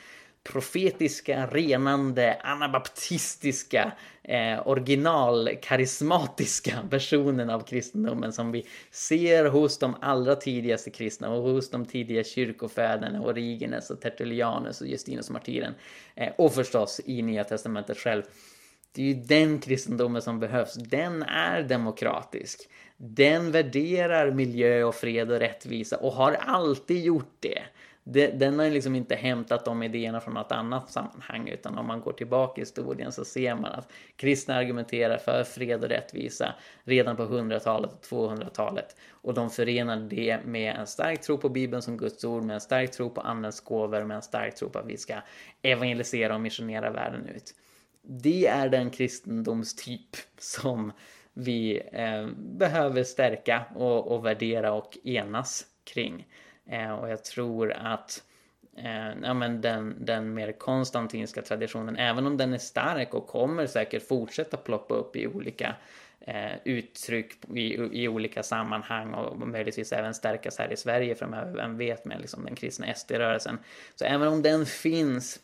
profetiska, 0.43 1.47
renande, 1.47 2.37
anabaptistiska, 2.43 3.91
eh, 4.23 4.67
originalkarismatiska 4.67 6.73
versionen 6.89 7.49
av 7.49 7.59
kristendomen 7.59 8.33
som 8.33 8.51
vi 8.51 8.65
ser 8.91 9.45
hos 9.45 9.77
de 9.77 9.95
allra 10.01 10.35
tidigaste 10.35 10.89
kristna 10.89 11.29
och 11.29 11.43
hos 11.43 11.69
de 11.69 11.85
tidiga 11.85 12.23
kyrkofäderna, 12.23 13.21
Origenes 13.21 13.89
och 13.89 14.01
Tertullianus 14.01 14.81
och 14.81 14.87
Justinus 14.87 15.29
martyren. 15.29 15.73
Eh, 16.15 16.33
och 16.37 16.53
förstås 16.53 17.01
i 17.05 17.21
Nya 17.21 17.43
Testamentet 17.43 17.97
själv 17.97 18.23
det 18.93 19.01
är 19.01 19.05
ju 19.05 19.13
den 19.13 19.59
kristendomen 19.59 20.21
som 20.21 20.39
behövs. 20.39 20.73
Den 20.73 21.23
är 21.23 21.63
demokratisk. 21.63 22.69
Den 22.97 23.51
värderar 23.51 24.31
miljö 24.31 24.83
och 24.83 24.95
fred 24.95 25.31
och 25.31 25.39
rättvisa 25.39 25.97
och 25.97 26.13
har 26.13 26.33
alltid 26.33 27.03
gjort 27.03 27.35
det. 27.39 27.61
Den 28.03 28.59
har 28.59 28.69
liksom 28.69 28.95
inte 28.95 29.15
hämtat 29.15 29.65
de 29.65 29.83
idéerna 29.83 30.21
från 30.21 30.33
något 30.33 30.51
annat 30.51 30.91
sammanhang 30.91 31.47
utan 31.47 31.77
om 31.77 31.87
man 31.87 32.01
går 32.01 32.13
tillbaka 32.13 32.61
i 32.61 32.61
historien 32.61 33.11
så 33.11 33.25
ser 33.25 33.55
man 33.55 33.71
att 33.71 33.91
kristna 34.15 34.55
argumenterar 34.55 35.17
för 35.17 35.43
fred 35.43 35.83
och 35.83 35.89
rättvisa 35.89 36.53
redan 36.83 37.15
på 37.15 37.23
100-talet 37.23 37.91
och 37.93 38.03
200-talet 38.03 38.95
och 39.11 39.33
de 39.33 39.49
förenar 39.49 39.97
det 39.97 40.39
med 40.45 40.75
en 40.75 40.87
stark 40.87 41.21
tro 41.21 41.37
på 41.37 41.49
Bibeln 41.49 41.81
som 41.81 41.97
Guds 41.97 42.23
ord, 42.23 42.43
med 42.43 42.53
en 42.53 42.61
stark 42.61 42.91
tro 42.91 43.09
på 43.09 43.21
Andens 43.21 43.61
gåvor, 43.61 44.03
med 44.03 44.15
en 44.15 44.21
stark 44.21 44.55
tro 44.55 44.69
på 44.69 44.79
att 44.79 44.87
vi 44.87 44.97
ska 44.97 45.15
evangelisera 45.61 46.35
och 46.35 46.41
missionera 46.41 46.89
världen 46.89 47.27
ut 47.35 47.53
det 48.01 48.47
är 48.47 48.69
den 48.69 48.89
kristendomstyp 48.89 50.15
som 50.37 50.91
vi 51.33 51.81
eh, 51.91 52.27
behöver 52.37 53.03
stärka 53.03 53.65
och, 53.75 54.11
och, 54.11 54.25
värdera 54.25 54.73
och 54.73 54.97
enas 55.03 55.65
kring. 55.83 56.27
Eh, 56.65 56.91
och 56.91 57.09
jag 57.09 57.23
tror 57.23 57.71
att 57.71 58.23
eh, 58.77 59.09
ja, 59.23 59.33
men 59.33 59.61
den, 59.61 59.95
den 59.99 60.33
mer 60.33 60.51
konstantinska 60.51 61.41
traditionen, 61.41 61.95
även 61.95 62.27
om 62.27 62.37
den 62.37 62.53
är 62.53 62.57
stark 62.57 63.13
och 63.13 63.27
kommer 63.27 63.67
säkert 63.67 64.07
fortsätta 64.07 64.57
ploppa 64.57 64.93
upp 64.93 65.15
i 65.15 65.27
olika 65.27 65.75
eh, 66.21 66.51
uttryck 66.65 67.45
i, 67.55 67.73
i, 68.03 68.07
olika 68.07 68.43
sammanhang 68.43 69.13
och 69.13 69.47
möjligtvis 69.47 69.91
även 69.91 70.13
stärkas 70.13 70.57
här 70.57 70.71
i 70.71 70.77
Sverige 70.77 71.15
framöver, 71.15 71.53
vem 71.53 71.77
vet 71.77 72.05
med 72.05 72.21
liksom 72.21 72.45
den 72.45 72.55
kristna 72.55 72.93
SD-rörelsen. 72.93 73.59
Så 73.95 74.05
även 74.05 74.27
om 74.27 74.41
den 74.41 74.65
finns 74.65 75.39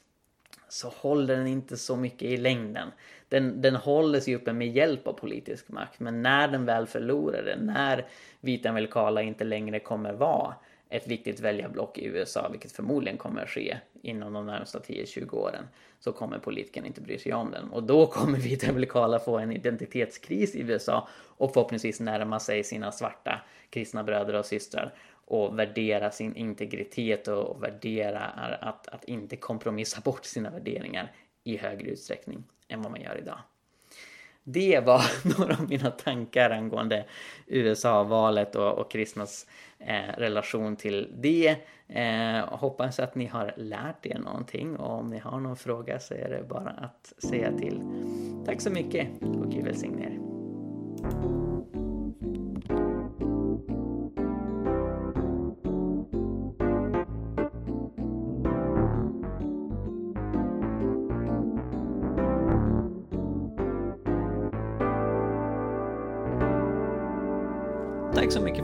så 0.69 0.89
håller 0.89 1.37
den 1.37 1.47
inte 1.47 1.77
så 1.77 1.95
mycket 1.95 2.21
i 2.21 2.37
längden. 2.37 2.91
Den, 3.29 3.61
den 3.61 3.75
håller 3.75 4.19
sig 4.19 4.35
uppe 4.35 4.53
med 4.53 4.67
hjälp 4.67 5.07
av 5.07 5.13
politisk 5.13 5.69
makt, 5.69 5.99
men 5.99 6.21
när 6.21 6.47
den 6.47 6.65
väl 6.65 6.87
förlorar 6.87 7.43
det, 7.43 7.55
när 7.55 8.05
vita 8.41 8.69
amerikala 8.69 9.21
inte 9.21 9.43
längre 9.43 9.79
kommer 9.79 10.13
vara 10.13 10.55
ett 10.89 11.07
viktigt 11.07 11.39
väljarblock 11.39 11.97
i 11.97 12.05
USA, 12.05 12.49
vilket 12.51 12.71
förmodligen 12.71 13.17
kommer 13.17 13.41
att 13.41 13.49
ske 13.49 13.77
inom 14.01 14.33
de 14.33 14.45
närmsta 14.45 14.79
10-20 14.79 15.33
åren, 15.33 15.67
så 15.99 16.11
kommer 16.11 16.39
politikerna 16.39 16.87
inte 16.87 17.01
bry 17.01 17.17
sig 17.17 17.33
om 17.33 17.51
den. 17.51 17.69
Och 17.69 17.83
då 17.83 18.05
kommer 18.05 18.37
vi 18.37 18.59
amerikala 18.69 19.19
få 19.19 19.37
en 19.37 19.51
identitetskris 19.51 20.55
i 20.55 20.61
USA 20.61 21.07
och 21.37 21.53
förhoppningsvis 21.53 21.99
närma 21.99 22.39
sig 22.39 22.63
sina 22.63 22.91
svarta 22.91 23.41
kristna 23.69 24.03
bröder 24.03 24.33
och 24.33 24.45
systrar 24.45 24.93
och 25.25 25.59
värdera 25.59 26.11
sin 26.11 26.35
integritet 26.35 27.27
och 27.27 27.63
värdera 27.63 28.19
att, 28.19 28.87
att 28.87 29.03
inte 29.03 29.35
kompromissa 29.35 30.01
bort 30.01 30.25
sina 30.25 30.49
värderingar 30.49 31.11
i 31.43 31.57
högre 31.57 31.89
utsträckning 31.89 32.43
än 32.67 32.81
vad 32.81 32.91
man 32.91 33.01
gör 33.01 33.17
idag. 33.17 33.39
Det 34.49 34.85
var 34.85 35.01
några 35.39 35.53
av 35.53 35.69
mina 35.69 35.91
tankar 35.91 36.49
angående 36.49 37.05
USA-valet 37.47 38.55
och, 38.55 38.73
och 38.73 38.91
kristnas 38.91 39.47
eh, 39.79 40.17
relation 40.17 40.75
till 40.75 41.07
det. 41.17 41.55
Eh, 41.87 42.45
hoppas 42.49 42.99
att 42.99 43.15
ni 43.15 43.25
har 43.25 43.53
lärt 43.57 44.05
er 44.05 44.19
någonting 44.19 44.75
och 44.75 44.99
om 44.99 45.09
ni 45.09 45.19
har 45.19 45.39
någon 45.39 45.57
fråga 45.57 45.99
så 45.99 46.13
är 46.13 46.29
det 46.29 46.43
bara 46.49 46.69
att 46.69 47.13
säga 47.23 47.57
till. 47.57 47.81
Tack 48.45 48.61
så 48.61 48.69
mycket 48.69 49.07
och 49.21 49.51
Gud 49.51 49.65
välsigne 49.65 50.03
er. 50.03 50.17